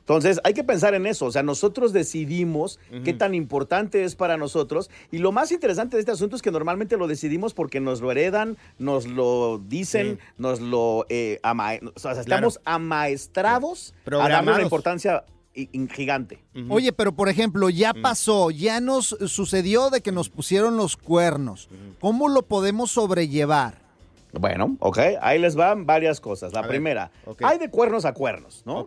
Entonces, 0.00 0.40
hay 0.42 0.54
que 0.54 0.64
pensar 0.64 0.94
en 0.94 1.06
eso. 1.06 1.26
O 1.26 1.30
sea, 1.30 1.44
nosotros 1.44 1.92
decidimos 1.92 2.80
qué 3.04 3.12
tan 3.12 3.32
importante 3.32 4.02
es 4.02 4.16
para 4.16 4.36
nosotros. 4.36 4.90
Y 5.12 5.18
lo 5.18 5.30
más 5.30 5.52
interesante 5.52 5.96
de 5.96 6.00
este 6.00 6.10
asunto 6.10 6.34
es 6.34 6.42
que 6.42 6.50
normalmente 6.50 6.96
lo 6.96 7.06
decidimos 7.06 7.54
porque 7.54 7.78
nos 7.78 8.00
lo 8.00 8.10
heredan, 8.10 8.56
nos 8.80 9.06
lo 9.06 9.58
dicen, 9.68 10.18
nos 10.36 10.58
lo... 10.60 11.06
eh, 11.10 11.38
ama- 11.44 11.74
o 11.94 12.00
sea, 12.00 12.12
estamos 12.12 12.58
amaestrados 12.64 13.92
a 13.92 13.94
darle 13.94 14.16
una 14.16 14.26
Programados. 14.26 14.62
importancia 14.64 15.24
gigante. 15.88 16.38
Oye, 16.68 16.92
pero 16.92 17.12
por 17.12 17.28
ejemplo, 17.28 17.70
ya 17.70 17.92
pasó, 17.94 18.50
ya 18.50 18.80
nos 18.80 19.16
sucedió 19.26 19.90
de 19.90 20.00
que 20.00 20.12
nos 20.12 20.28
pusieron 20.28 20.76
los 20.76 20.96
cuernos. 20.96 21.68
¿Cómo 22.00 22.28
lo 22.28 22.42
podemos 22.42 22.90
sobrellevar? 22.90 23.78
Bueno, 24.32 24.76
ok, 24.78 24.98
ahí 25.20 25.38
les 25.38 25.56
van 25.56 25.86
varias 25.86 26.20
cosas. 26.20 26.52
La 26.52 26.60
A 26.60 26.68
primera, 26.68 27.10
ok. 27.24 27.42
hay 27.42 27.58
de 27.58 27.68
cuernos 27.68 28.04
a 28.04 28.14
cuernos, 28.14 28.62
¿no? 28.64 28.86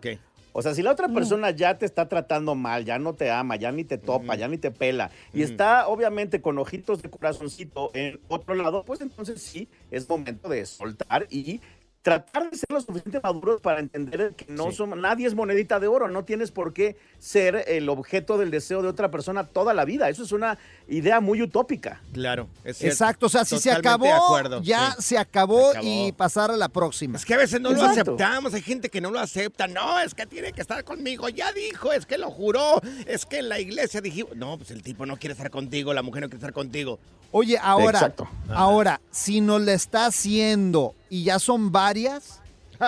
O 0.56 0.62
sea, 0.62 0.72
si 0.72 0.82
la 0.82 0.92
otra 0.92 1.08
persona 1.08 1.50
ya 1.50 1.76
te 1.78 1.84
está 1.84 2.08
tratando 2.08 2.54
mal, 2.54 2.84
ya 2.84 2.96
no 3.00 3.12
te 3.12 3.28
ama, 3.28 3.56
ya 3.56 3.72
ni 3.72 3.82
te 3.82 3.98
topa, 3.98 4.36
ya 4.36 4.46
ni 4.46 4.56
te 4.56 4.70
pela, 4.70 5.10
y 5.32 5.42
está 5.42 5.88
obviamente 5.88 6.40
con 6.40 6.58
ojitos 6.58 7.02
de 7.02 7.10
corazoncito 7.10 7.90
en 7.92 8.20
otro 8.28 8.54
lado, 8.54 8.84
pues 8.84 9.00
entonces 9.00 9.42
sí, 9.42 9.68
es 9.90 10.08
momento 10.08 10.48
de 10.48 10.64
soltar 10.64 11.26
y 11.28 11.60
tratar 12.04 12.50
de 12.50 12.58
ser 12.58 12.68
lo 12.68 12.82
suficiente 12.82 13.18
maduros 13.22 13.62
para 13.62 13.80
entender 13.80 14.34
que 14.36 14.44
no 14.52 14.70
somos, 14.72 14.98
nadie 14.98 15.26
es 15.26 15.34
monedita 15.34 15.80
de 15.80 15.86
oro, 15.86 16.06
no 16.06 16.22
tienes 16.22 16.50
por 16.50 16.74
qué 16.74 16.98
ser 17.18 17.64
el 17.66 17.88
objeto 17.88 18.36
del 18.36 18.50
deseo 18.50 18.82
de 18.82 18.88
otra 18.88 19.10
persona 19.10 19.46
toda 19.46 19.72
la 19.72 19.86
vida. 19.86 20.10
Eso 20.10 20.22
es 20.22 20.30
una 20.30 20.58
idea 20.86 21.20
muy 21.20 21.40
utópica. 21.40 22.02
Claro, 22.12 22.46
es 22.62 22.76
cierto. 22.76 22.94
Exacto, 22.94 23.26
o 23.26 23.28
sea, 23.30 23.46
si 23.46 23.58
se 23.58 23.72
acabó, 23.72 24.04
de 24.04 24.12
acuerdo, 24.12 24.60
ya 24.62 24.92
sí. 24.96 25.02
se, 25.02 25.18
acabó 25.18 25.72
Se 25.72 25.78
acabó. 25.78 25.88
y 25.88 26.12
pasar 26.12 26.50
a 26.50 26.58
la 26.58 26.68
próxima. 26.68 27.16
Es 27.16 27.24
que 27.24 27.32
a 27.32 27.38
veces 27.38 27.58
no 27.58 27.70
lo 27.70 27.82
aceptamos, 27.82 28.52
hay 28.52 28.60
gente 28.60 28.90
que 28.90 29.00
no 29.00 29.10
lo 29.10 29.18
acepta. 29.18 29.66
No, 29.66 29.98
es 29.98 30.14
que 30.14 30.26
tiene 30.26 30.52
que 30.52 30.60
estar 30.60 30.84
conmigo, 30.84 31.30
ya 31.30 31.52
dijo, 31.52 31.90
es 31.90 32.04
que 32.04 32.18
lo 32.18 32.30
juró, 32.30 32.82
es 33.06 33.24
que 33.24 33.38
en 33.38 33.48
la 33.48 33.58
iglesia 33.60 34.02
dijimos, 34.02 34.36
no, 34.36 34.58
pues 34.58 34.70
el 34.72 34.82
tipo 34.82 35.06
no 35.06 35.16
quiere 35.16 35.32
estar 35.32 35.50
contigo, 35.50 35.94
la 35.94 36.02
mujer 36.02 36.20
no 36.20 36.28
quiere 36.28 36.36
estar 36.36 36.52
contigo. 36.52 36.98
Oye, 37.36 37.58
ahora, 37.60 37.98
Exacto. 37.98 38.28
ahora, 38.50 39.00
si 39.10 39.40
nos 39.40 39.60
le 39.62 39.72
está 39.72 40.06
haciendo 40.06 40.94
y 41.10 41.24
ya 41.24 41.38
son 41.38 41.70
varias, 41.72 42.40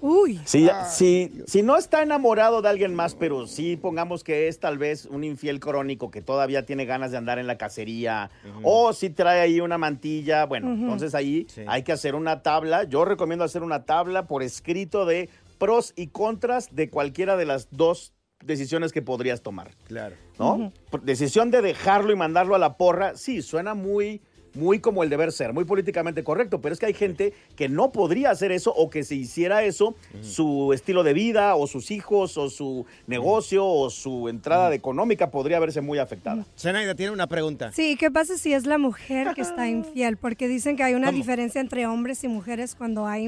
Uy. 0.00 0.40
Si, 0.44 0.68
si, 0.90 1.32
si 1.46 1.62
no 1.62 1.76
está 1.76 2.02
enamorado 2.02 2.62
de 2.62 2.68
alguien 2.68 2.94
más, 2.94 3.14
pero 3.14 3.46
sí 3.46 3.76
pongamos 3.76 4.22
que 4.24 4.48
es 4.48 4.58
tal 4.60 4.78
vez 4.78 5.06
un 5.06 5.24
infiel 5.24 5.58
crónico 5.60 6.10
que 6.10 6.22
todavía 6.22 6.64
tiene 6.64 6.84
ganas 6.84 7.10
de 7.10 7.18
andar 7.18 7.38
en 7.38 7.46
la 7.46 7.56
cacería, 7.58 8.30
o 8.62 8.92
si 8.92 9.10
trae 9.10 9.40
ahí 9.40 9.60
una 9.60 9.78
mantilla, 9.78 10.44
bueno, 10.46 10.72
entonces 10.72 11.14
ahí 11.14 11.46
Sí. 11.48 11.62
hay 11.66 11.82
que 11.82 11.92
hacer 11.92 12.14
una 12.14 12.42
tabla. 12.42 12.84
Yo 12.84 13.04
recomiendo 13.04 13.44
hacer 13.44 13.62
una 13.62 13.84
tabla 13.84 14.26
por 14.26 14.42
escrito 14.42 15.06
de 15.06 15.28
pros 15.58 15.92
y 15.96 16.08
contras 16.08 16.74
de 16.74 16.88
cualquiera 16.90 17.36
de 17.36 17.46
las 17.46 17.68
dos 17.70 18.12
decisiones 18.44 18.92
que 18.92 19.02
podrías 19.02 19.42
tomar. 19.42 19.70
Claro. 19.86 20.16
¿no? 20.38 20.72
Decisión 21.02 21.50
de 21.50 21.62
dejarlo 21.62 22.12
y 22.12 22.16
mandarlo 22.16 22.54
a 22.54 22.58
la 22.58 22.76
porra, 22.76 23.16
sí, 23.16 23.42
suena 23.42 23.74
muy, 23.74 24.20
muy 24.54 24.80
como 24.80 25.02
el 25.02 25.08
deber 25.10 25.32
ser, 25.32 25.52
muy 25.52 25.64
políticamente 25.64 26.22
correcto, 26.24 26.60
pero 26.60 26.72
es 26.72 26.78
que 26.78 26.86
hay 26.86 26.94
gente 26.94 27.32
que 27.56 27.68
no 27.68 27.90
podría 27.92 28.30
hacer 28.30 28.52
eso 28.52 28.72
o 28.74 28.90
que 28.90 29.02
si 29.02 29.20
hiciera 29.20 29.62
eso, 29.64 29.94
su 30.20 30.72
estilo 30.72 31.02
de 31.02 31.12
vida 31.14 31.54
o 31.54 31.66
sus 31.66 31.90
hijos 31.90 32.36
o 32.36 32.50
su 32.50 32.84
negocio 33.06 33.66
o 33.66 33.90
su 33.90 34.28
entrada 34.28 34.74
económica 34.74 35.30
podría 35.30 35.58
verse 35.60 35.80
muy 35.80 35.98
afectada. 35.98 36.44
Zenaida 36.58 36.94
tiene 36.94 37.12
una 37.12 37.26
pregunta. 37.26 37.72
Sí, 37.72 37.96
¿qué 37.98 38.10
pasa 38.10 38.36
si 38.36 38.52
es 38.52 38.66
la 38.66 38.78
mujer 38.78 39.28
que 39.34 39.40
está 39.40 39.68
infiel? 39.68 40.16
Porque 40.16 40.48
dicen 40.48 40.76
que 40.76 40.82
hay 40.82 40.94
una 40.94 41.06
¿Cómo? 41.08 41.18
diferencia 41.18 41.60
entre 41.60 41.86
hombres 41.86 42.22
y 42.24 42.28
mujeres 42.28 42.74
cuando 42.74 43.06
hay 43.06 43.24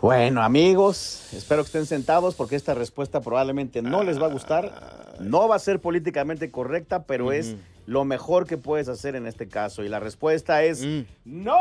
Bueno, 0.01 0.41
amigos, 0.43 1.21
espero 1.33 1.63
que 1.63 1.67
estén 1.67 1.85
sentados 1.85 2.35
porque 2.35 2.55
esta 2.55 2.73
respuesta 2.73 3.21
probablemente 3.21 3.81
no 3.81 4.03
les 4.03 4.21
va 4.21 4.25
a 4.27 4.29
gustar. 4.29 5.06
No 5.19 5.47
va 5.47 5.55
a 5.55 5.59
ser 5.59 5.79
políticamente 5.79 6.51
correcta, 6.51 7.03
pero 7.03 7.31
es 7.31 7.55
lo 7.85 8.03
mejor 8.05 8.45
que 8.45 8.57
puedes 8.57 8.89
hacer 8.89 9.15
en 9.15 9.27
este 9.27 9.47
caso. 9.47 9.83
Y 9.83 9.89
la 9.89 9.99
respuesta 9.99 10.63
es 10.63 10.81
no, 10.81 11.05
no, 11.25 11.59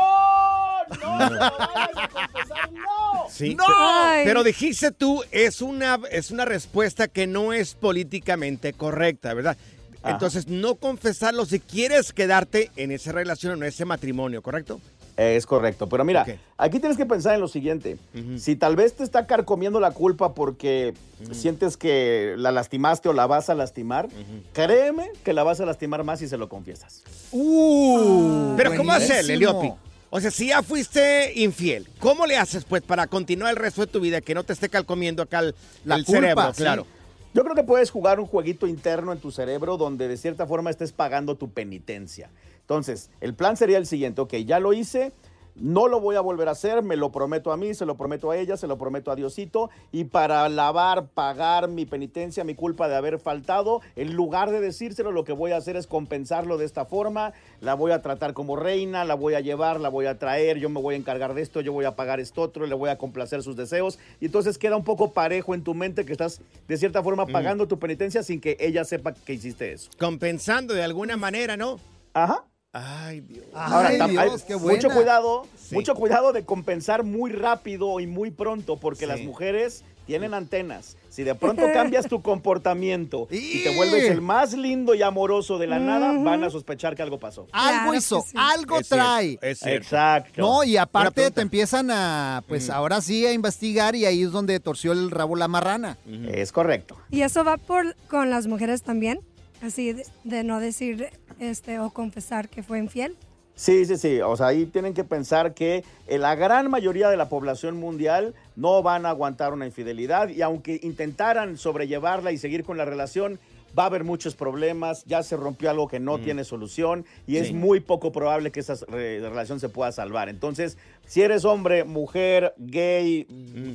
no 1.19 1.29
vayas 1.29 1.97
a 1.97 2.07
confesar, 2.09 2.71
no. 2.71 3.25
Sí, 3.29 3.55
no. 3.55 3.63
Pero, 3.65 4.23
pero 4.25 4.43
dijiste 4.43 4.91
tú, 4.91 5.23
es 5.31 5.61
una, 5.61 5.99
es 6.11 6.31
una 6.31 6.45
respuesta 6.45 7.07
que 7.07 7.27
no 7.27 7.53
es 7.53 7.75
políticamente 7.75 8.73
correcta, 8.73 9.33
¿verdad? 9.33 9.57
Ajá. 10.03 10.13
Entonces, 10.13 10.47
no 10.47 10.75
confesarlo 10.75 11.45
si 11.45 11.59
quieres 11.59 12.13
quedarte 12.13 12.71
en 12.75 12.91
esa 12.91 13.11
relación 13.11 13.53
o 13.53 13.55
en 13.55 13.63
ese 13.63 13.85
matrimonio, 13.85 14.41
¿correcto? 14.41 14.79
Es 15.17 15.47
correcto, 15.47 15.89
pero 15.89 16.05
mira, 16.05 16.27
aquí 16.57 16.79
tienes 16.79 16.95
que 16.95 17.07
pensar 17.07 17.33
en 17.33 17.41
lo 17.41 17.47
siguiente. 17.47 17.97
Si 18.37 18.55
tal 18.55 18.75
vez 18.75 18.93
te 18.93 19.03
está 19.03 19.25
carcomiendo 19.25 19.79
la 19.79 19.89
culpa 19.91 20.35
porque 20.35 20.93
sientes 21.31 21.75
que 21.75 22.35
la 22.37 22.51
lastimaste 22.51 23.09
o 23.09 23.13
la 23.13 23.25
vas 23.25 23.49
a 23.49 23.55
lastimar, 23.55 24.07
créeme 24.53 25.09
que 25.23 25.33
la 25.33 25.41
vas 25.41 25.59
a 25.59 25.65
lastimar 25.65 26.03
más 26.03 26.19
si 26.19 26.27
se 26.27 26.37
lo 26.37 26.47
confiesas. 26.49 27.03
Uh, 27.31 28.53
Pero 28.55 28.75
¿cómo 28.75 28.91
hacerle, 28.91 29.37
buenísimo. 29.37 29.61
Leopi? 29.63 29.79
O 30.09 30.21
sea, 30.21 30.31
si 30.31 30.47
ya 30.49 30.61
fuiste 30.63 31.33
infiel, 31.35 31.87
¿cómo 31.99 32.25
le 32.27 32.37
haces 32.37 32.63
pues 32.63 32.81
para 32.83 33.07
continuar 33.07 33.49
el 33.51 33.57
resto 33.57 33.81
de 33.81 33.87
tu 33.87 33.99
vida 33.99 34.21
que 34.21 34.33
no 34.35 34.43
te 34.43 34.53
esté 34.53 34.69
calcomiendo 34.69 35.21
acá 35.23 35.39
el, 35.39 35.55
La 35.83 35.95
el 35.95 36.05
culpa, 36.05 36.21
cerebro? 36.21 36.53
sí. 36.53 36.61
Claro. 36.61 36.85
Yo 37.33 37.43
creo 37.43 37.55
que 37.55 37.63
puedes 37.63 37.91
jugar 37.91 38.19
un 38.19 38.25
jueguito 38.25 38.67
interno 38.67 39.11
en 39.11 39.19
tu 39.19 39.31
cerebro 39.31 39.77
donde 39.77 40.07
de 40.07 40.17
cierta 40.17 40.47
forma 40.47 40.69
estés 40.69 40.91
pagando 40.91 41.35
tu 41.35 41.49
penitencia. 41.49 42.29
Entonces, 42.67 43.09
el 43.21 43.33
plan 43.33 43.55
sería 43.55 43.77
el 43.77 43.85
siguiente, 43.85 44.19
ok, 44.19 44.33
ya 44.45 44.59
lo 44.59 44.73
hice, 44.73 45.13
no 45.55 45.87
lo 45.87 46.01
voy 46.01 46.17
a 46.17 46.19
volver 46.19 46.49
a 46.49 46.51
hacer, 46.51 46.83
me 46.83 46.97
lo 46.97 47.13
prometo 47.13 47.53
a 47.53 47.57
mí, 47.57 47.73
se 47.73 47.85
lo 47.85 47.95
prometo 47.95 48.29
a 48.29 48.35
ella, 48.35 48.57
se 48.57 48.67
lo 48.67 48.77
prometo 48.77 49.09
a 49.09 49.15
Diosito, 49.15 49.69
y 49.93 50.03
para 50.03 50.49
lavar, 50.49 51.07
pagar 51.07 51.69
mi 51.69 51.85
penitencia, 51.85 52.43
mi 52.43 52.55
culpa 52.55 52.89
de 52.89 52.97
haber 52.97 53.19
faltado, 53.19 53.79
en 53.95 54.13
lugar 54.17 54.51
de 54.51 54.59
decírselo, 54.59 55.13
lo 55.13 55.23
que 55.23 55.31
voy 55.31 55.53
a 55.53 55.57
hacer 55.57 55.77
es 55.77 55.87
compensarlo 55.87 56.57
de 56.57 56.65
esta 56.65 56.83
forma, 56.83 57.31
la 57.61 57.73
voy 57.73 57.93
a 57.93 58.01
tratar 58.01 58.33
como 58.33 58.57
reina, 58.57 59.05
la 59.05 59.15
voy 59.15 59.35
a 59.35 59.39
llevar, 59.39 59.79
la 59.79 59.87
voy 59.87 60.07
a 60.07 60.19
traer, 60.19 60.57
yo 60.57 60.67
me 60.67 60.81
voy 60.81 60.95
a 60.95 60.97
encargar 60.97 61.35
de 61.35 61.43
esto, 61.43 61.61
yo 61.61 61.71
voy 61.71 61.85
a 61.85 61.95
pagar 61.95 62.19
esto 62.19 62.41
otro, 62.41 62.67
le 62.67 62.75
voy 62.75 62.89
a 62.89 62.97
complacer 62.97 63.43
sus 63.43 63.55
deseos, 63.55 63.97
y 64.19 64.25
entonces 64.25 64.57
queda 64.57 64.75
un 64.75 64.83
poco 64.83 65.13
parejo 65.13 65.55
en 65.55 65.63
tu 65.63 65.73
mente 65.73 66.03
que 66.03 66.11
estás 66.11 66.41
de 66.67 66.75
cierta 66.75 67.01
forma 67.01 67.25
pagando 67.27 67.65
tu 67.65 67.79
penitencia 67.79 68.23
sin 68.23 68.41
que 68.41 68.57
ella 68.59 68.83
sepa 68.83 69.13
que 69.13 69.31
hiciste 69.31 69.71
eso. 69.71 69.89
Compensando 69.97 70.73
de 70.73 70.83
alguna 70.83 71.15
manera, 71.15 71.55
¿no? 71.55 71.79
Ajá. 72.13 72.43
Ay, 72.73 73.21
Dios. 73.21 73.45
Ahora, 73.53 73.89
Ay, 73.89 73.97
tam- 73.97 74.09
Dios, 74.09 74.23
hay 74.23 74.47
qué 74.47 74.55
mucho 74.57 74.89
cuidado, 74.89 75.47
Sí. 75.57 75.73
mucho 75.75 75.95
cuidado 75.95 76.33
de 76.33 76.43
compensar 76.45 77.03
muy 77.03 77.31
rápido 77.31 77.99
y 77.99 78.07
muy 78.07 78.29
pronto, 78.31 78.77
porque 78.77 79.01
Sí. 79.01 79.05
las 79.07 79.21
mujeres 79.21 79.83
tienen 80.05 80.33
antenas. 80.33 80.95
Si 81.09 81.23
de 81.23 81.33
pronto 81.33 81.63
cambias 81.73 82.07
tu 82.07 82.21
comportamiento 82.21 83.27
y 83.31 83.63
te 83.63 83.75
vuelves 83.75 84.03
el 84.11 84.21
más 84.21 84.53
lindo 84.53 84.93
y 84.93 85.01
amoroso 85.01 85.57
de 85.57 85.65
la 85.67 85.79
nada, 85.79 86.11
van 86.11 86.43
a 86.43 86.49
sospechar 86.49 86.95
que 86.95 87.01
algo 87.01 87.17
pasó. 87.19 87.47
Algo 87.51 87.77
Claro 87.81 87.93
hizo, 87.95 88.21
sí. 88.21 88.33
algo 88.37 88.79
Es 88.79 88.87
cierto, 88.87 89.05
trae. 89.05 89.39
es 89.41 89.59
cierto. 89.59 89.77
Exacto. 89.77 90.41
No, 90.41 90.63
y 90.63 90.77
aparte 90.77 91.31
te 91.31 91.41
empiezan 91.41 91.89
a, 91.89 92.43
pues 92.47 92.69
ahora 92.69 93.01
sí, 93.01 93.25
a 93.25 93.33
investigar 93.33 93.95
y 93.95 94.05
ahí 94.05 94.21
es 94.23 94.31
donde 94.31 94.59
torció 94.59 94.91
el 94.91 95.09
rabo 95.09 95.35
la 95.35 95.47
marrana. 95.47 95.97
Es 96.31 96.51
correcto. 96.51 96.97
Y 97.09 97.21
eso 97.21 97.43
va 97.43 97.57
por 97.57 97.95
con 98.07 98.29
las 98.29 98.45
mujeres 98.47 98.83
también, 98.83 99.19
así 99.63 99.93
de, 99.93 100.05
de 100.23 100.43
no 100.43 100.59
decir 100.59 101.09
este 101.39 101.79
o 101.79 101.89
confesar 101.89 102.49
que 102.49 102.63
fue 102.63 102.79
infiel. 102.79 103.15
Sí, 103.55 103.85
sí, 103.85 103.97
sí. 103.97 104.21
O 104.21 104.37
sea, 104.37 104.47
ahí 104.47 104.67
tienen 104.67 104.93
que 104.93 105.03
pensar 105.03 105.55
que 105.55 105.83
eh, 106.05 106.19
la 106.19 106.35
gran 106.35 106.69
mayoría 106.69 107.09
de 107.09 107.17
la 107.17 107.27
población 107.27 107.75
mundial 107.77 108.35
no 108.55 108.83
van 108.83 109.07
a 109.07 109.09
aguantar 109.09 109.51
una 109.51 109.65
infidelidad 109.65 110.29
y 110.29 110.43
aunque 110.43 110.79
intentaran 110.83 111.57
sobrellevarla 111.57 112.31
y 112.31 112.37
seguir 112.37 112.63
con 112.63 112.77
la 112.77 112.85
relación, 112.85 113.39
va 113.77 113.83
a 113.83 113.85
haber 113.87 114.03
muchos 114.03 114.35
problemas, 114.35 115.03
ya 115.05 115.23
se 115.23 115.35
rompió 115.37 115.69
algo 115.69 115.87
que 115.87 115.99
no 115.99 116.19
tiene 116.19 116.43
solución 116.43 117.05
y 117.25 117.37
es 117.37 117.51
muy 117.53 117.79
poco 117.79 118.11
probable 118.11 118.51
que 118.51 118.59
esa 118.59 118.75
re- 118.87 119.19
relación 119.19 119.59
se 119.59 119.69
pueda 119.69 119.91
salvar. 119.91 120.29
Entonces, 120.29 120.77
si 121.05 121.21
eres 121.21 121.45
hombre, 121.45 121.83
mujer, 121.83 122.53
gay, 122.57 123.25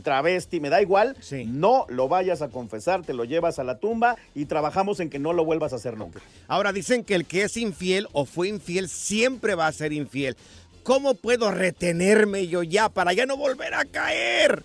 travesti, 0.03 0.61
me 0.61 0.71
da 0.71 0.83
igual, 0.83 1.17
Sí. 1.21 1.45
no 1.47 1.87
lo 1.89 2.09
vayas 2.09 2.43
a 2.43 2.49
confesar, 2.49 3.03
te 3.03 3.15
lo 3.15 3.25
llevas 3.25 3.59
a 3.59 3.65
la 3.65 3.79
tumba 3.79 4.17
y 4.35 4.47
trabajamos 4.47 5.01
en 5.01 5.11
que 5.11 5.19
no 5.19 5.33
lo 5.33 5.45
vuelvas 5.45 5.73
a 5.73 5.77
hacer 5.77 5.97
nunca. 5.97 6.21
Ahora 6.49 6.73
dicen 6.73 7.05
que 7.05 7.15
el 7.15 7.25
que 7.25 7.43
es 7.45 7.57
infiel 7.57 8.09
o 8.13 8.25
fue 8.27 8.49
infiel 8.49 8.89
siempre 8.89 9.55
va 9.55 9.67
a 9.67 9.73
ser 9.73 9.93
infiel. 9.93 10.37
¿Cómo 10.83 11.15
puedo 11.15 11.51
retenerme 11.53 12.49
yo 12.49 12.65
ya 12.65 12.89
para 12.89 13.13
ya 13.13 13.25
no 13.25 13.37
volver 13.37 13.73
a 13.75 13.85
caer? 13.85 14.65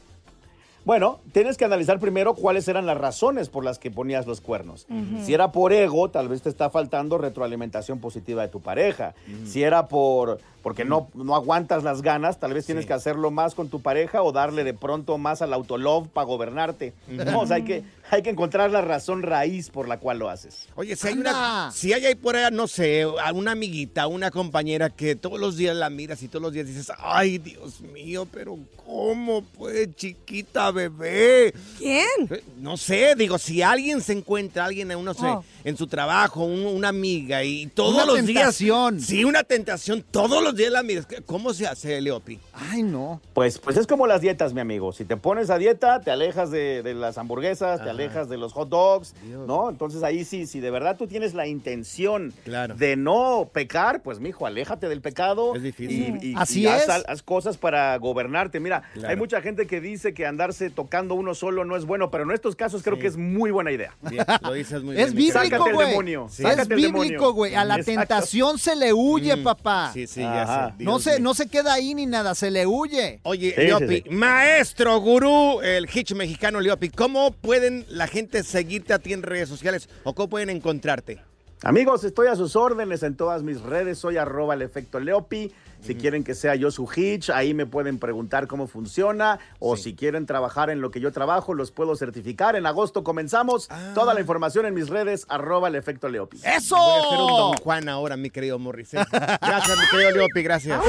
Bueno, 0.87 1.19
tienes 1.33 1.57
que 1.57 1.65
analizar 1.65 1.99
primero 1.99 2.33
cuáles 2.33 2.65
eran 2.69 2.85
las 2.85 2.97
razones 2.97 3.49
por 3.49 3.65
las 3.65 3.77
que 3.77 3.91
ponías 3.91 4.25
los 4.25 4.39
cuernos. 4.39 4.87
Si 5.21 5.33
era 5.33 5.51
por 5.51 5.73
ego, 5.73 6.09
tal 6.09 6.29
vez 6.29 6.41
te 6.41 6.47
está 6.47 6.69
faltando 6.69 7.17
retroalimentación 7.17 7.99
positiva 7.99 8.41
de 8.43 8.47
tu 8.47 8.61
pareja. 8.61 9.13
Si 9.43 9.63
era 9.63 9.89
por 9.89 10.37
porque 10.67 10.83
no, 10.83 11.09
no 11.13 11.33
aguantas 11.33 11.81
las 11.85 12.01
ganas, 12.01 12.41
tal 12.41 12.53
vez 12.53 12.65
tienes 12.65 12.83
Sí. 12.83 12.87
que 12.89 12.93
hacerlo 12.93 13.31
más 13.31 13.55
con 13.55 13.69
tu 13.69 13.79
pareja 13.81 14.21
o 14.21 14.33
darle 14.33 14.65
de 14.65 14.73
pronto 14.73 15.17
más 15.17 15.41
al 15.41 15.53
autolove 15.53 16.09
para 16.09 16.25
gobernarte. 16.27 16.91
No, 17.07 17.39
o 17.39 17.47
sea, 17.47 17.55
hay 17.55 17.63
que, 17.63 17.83
hay 18.11 18.21
que 18.21 18.31
encontrar 18.31 18.69
la 18.69 18.81
razón 18.81 19.23
raíz 19.23 19.69
por 19.69 19.87
la 19.87 19.97
cual 19.97 20.19
lo 20.19 20.29
haces. 20.29 20.67
Oye, 20.75 20.97
si 20.97 21.07
hay 21.07 21.13
una, 21.13 21.71
si 21.71 21.93
hay 21.93 22.05
ahí 22.05 22.15
por 22.15 22.35
ahí, 22.35 22.51
no 22.53 22.67
sé, 22.67 23.03
a 23.03 23.31
una 23.31 23.53
amiguita, 23.53 24.07
una 24.07 24.29
compañera 24.29 24.89
que 24.89 25.15
todos 25.15 25.39
los 25.39 25.55
días 25.55 25.73
la 25.73 25.89
miras 25.89 26.21
y 26.21 26.27
todos 26.27 26.41
los 26.43 26.51
días 26.51 26.67
dices, 26.67 26.91
ay, 26.97 27.37
Dios 27.37 27.79
mío, 27.79 28.27
pero 28.29 28.59
¿cómo 28.85 29.43
pues, 29.57 29.95
chiquita 29.95 30.71
bebé? 30.71 31.53
¿Quién? 31.77 32.05
Eh, 32.29 32.43
No 32.59 32.75
sé, 32.75 33.15
digo, 33.15 33.37
si 33.37 33.61
alguien 33.61 34.01
se 34.01 34.11
encuentra, 34.11 34.65
alguien 34.65 34.91
en, 34.91 35.01
no 35.05 35.13
sé, 35.13 35.25
Oh. 35.27 35.45
en 35.63 35.77
su 35.77 35.87
trabajo, 35.87 36.43
un- 36.43 36.65
una 36.65 36.89
amiga 36.89 37.41
y 37.45 37.67
todos 37.67 37.93
Una 37.93 38.05
los 38.05 38.15
tentación. 38.17 38.97
días. 38.97 39.07
Sí, 39.07 39.23
una 39.23 39.43
tentación, 39.43 40.03
todos 40.11 40.43
los 40.43 40.55
días 40.57 40.71
la. 40.71 40.83
¿Cómo 41.25 41.53
se 41.53 41.67
hace, 41.67 41.99
Leopi? 42.01 42.39
Ay, 42.53 42.83
no. 42.83 43.21
Pues, 43.33 43.59
pues 43.59 43.77
es 43.77 43.87
como 43.87 44.07
las 44.07 44.21
dietas, 44.21 44.53
mi 44.53 44.61
amigo. 44.61 44.91
Si 44.93 45.05
te 45.05 45.15
pones 45.17 45.49
a 45.49 45.57
dieta, 45.57 46.01
te 46.01 46.11
alejas 46.11 46.51
de, 46.51 46.83
de 46.83 46.93
las 46.93 47.17
hamburguesas, 47.17 47.83
te 47.83 47.89
alejas 47.89 48.29
de 48.29 48.37
los 48.37 48.53
hot 48.53 48.69
dogs, 48.69 49.13
¿no? 49.47 49.69
Entonces 49.69 50.03
ahí 50.03 50.25
sí, 50.25 50.47
si 50.47 50.59
de 50.59 50.71
verdad 50.71 50.97
tú 50.97 51.07
tienes 51.07 51.33
la 51.33 51.47
intención 51.47 52.33
Claro. 52.43 52.75
de 52.75 52.95
no 52.95 53.49
pecar, 53.53 54.01
pues 54.01 54.19
mijo, 54.19 54.45
aléjate 54.45 54.89
del 54.89 55.01
pecado. 55.01 55.55
Es 55.55 55.61
difícil. 55.63 56.19
Y, 56.21 56.31
y- 56.31 56.33
Así 56.37 56.61
y 56.61 56.67
es. 56.67 56.87
haz 56.89 57.21
cosas 57.23 57.57
para 57.57 57.95
gobernarte. 57.97 58.59
Mira, 58.59 58.83
Claro. 58.93 59.09
hay 59.09 59.15
mucha 59.15 59.41
gente 59.41 59.67
que 59.67 59.81
dice 59.81 60.13
que 60.13 60.25
andarse 60.25 60.69
tocando 60.69 61.15
uno 61.15 61.35
solo 61.35 61.65
no 61.65 61.75
es 61.75 61.85
bueno, 61.85 62.09
pero 62.11 62.23
en 62.23 62.31
estos 62.31 62.55
casos 62.55 62.81
creo 62.83 62.97
que 62.97 63.07
es 63.07 63.17
muy 63.17 63.51
buena 63.51 63.71
idea. 63.71 63.95
Bien, 64.09 64.25
lo 64.41 64.53
dices 64.53 64.81
muy 64.83 64.95
Es 64.99 65.13
bien. 65.13 65.27
bíblico, 65.27 65.39
Sácate 65.43 65.69
el 65.71 65.77
demonio, 65.77 66.27
Es 66.29 66.67
bíblico, 66.67 67.33
güey. 67.33 67.55
A 67.55 67.63
la 67.65 67.75
Exacto. 67.75 67.99
tentación 67.99 68.57
se 68.57 68.75
le 68.75 68.93
huye, 68.93 69.37
papá. 69.37 69.91
Sí, 69.93 70.07
sí, 70.07 70.21
ya 70.21 70.46
Ajá. 70.47 70.75
No 70.79 70.99
se, 70.99 71.19
no 71.19 71.33
se 71.33 71.47
queda 71.47 71.73
ahí 71.73 71.93
ni 71.93 72.05
nada, 72.05 72.35
se 72.35 72.51
le 72.51 72.65
huye. 72.65 73.19
Oye, 73.23 73.53
Sí, 73.55 73.61
Leopi, 73.61 73.87
sí, 73.97 74.03
sí. 74.05 74.09
maestro, 74.09 74.99
gurú, 74.99 75.61
el 75.61 75.87
hitch 75.93 76.13
mexicano 76.13 76.59
Leopi, 76.61 76.89
¿cómo 76.89 77.31
pueden 77.31 77.85
la 77.89 78.07
gente 78.07 78.43
seguirte 78.43 78.93
a 78.93 78.99
ti 78.99 79.13
en 79.13 79.23
redes 79.23 79.49
sociales 79.49 79.89
o 80.03 80.13
cómo 80.13 80.29
pueden 80.29 80.49
encontrarte? 80.49 81.19
Amigos, 81.63 82.03
estoy 82.03 82.27
a 82.27 82.35
sus 82.35 82.55
órdenes 82.55 83.01
en 83.01 83.15
todas 83.15 83.41
mis 83.41 83.61
redes. 83.61 83.97
Soy 83.97 84.17
arroba 84.17 84.53
el 84.53 84.61
efecto 84.61 84.99
Leopi. 84.99 85.51
Si 85.81 85.95
quieren 85.95 86.23
que 86.23 86.35
sea 86.35 86.55
yo 86.55 86.71
su 86.71 86.87
hitch, 86.93 87.29
ahí 87.29 87.53
me 87.53 87.65
pueden 87.65 87.99
preguntar 87.99 88.47
cómo 88.47 88.67
funciona. 88.67 89.39
O 89.59 89.77
si 89.77 89.95
quieren 89.95 90.25
trabajar 90.25 90.69
en 90.69 90.81
lo 90.81 90.91
que 90.91 90.99
yo 90.99 91.11
trabajo, 91.11 91.53
los 91.53 91.71
puedo 91.71 91.95
certificar. 91.95 92.55
En 92.55 92.65
agosto 92.65 93.03
comenzamos. 93.03 93.69
Toda 93.93 94.13
la 94.13 94.19
información 94.19 94.65
en 94.65 94.73
mis 94.73 94.89
redes, 94.89 95.25
arroba 95.29 95.67
el 95.67 95.75
efecto 95.75 96.09
Leopi. 96.09 96.39
¡Eso! 96.43 96.75
Voy 96.75 97.05
a 97.05 97.09
ser 97.09 97.19
un 97.19 97.27
Don 97.27 97.53
Juan 97.57 97.89
ahora, 97.89 98.17
mi 98.17 98.29
querido 98.29 98.59
Morris. 98.59 98.93
¿eh? 98.93 99.05
Gracias, 99.11 99.77
mi 99.77 99.87
querido 99.89 100.11
Leopi, 100.11 100.41
gracias. 100.43 100.81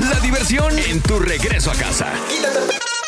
La 0.00 0.20
diversión 0.20 0.78
en 0.78 1.00
tu 1.02 1.18
regreso 1.18 1.70
a 1.70 1.74
casa. 1.74 2.12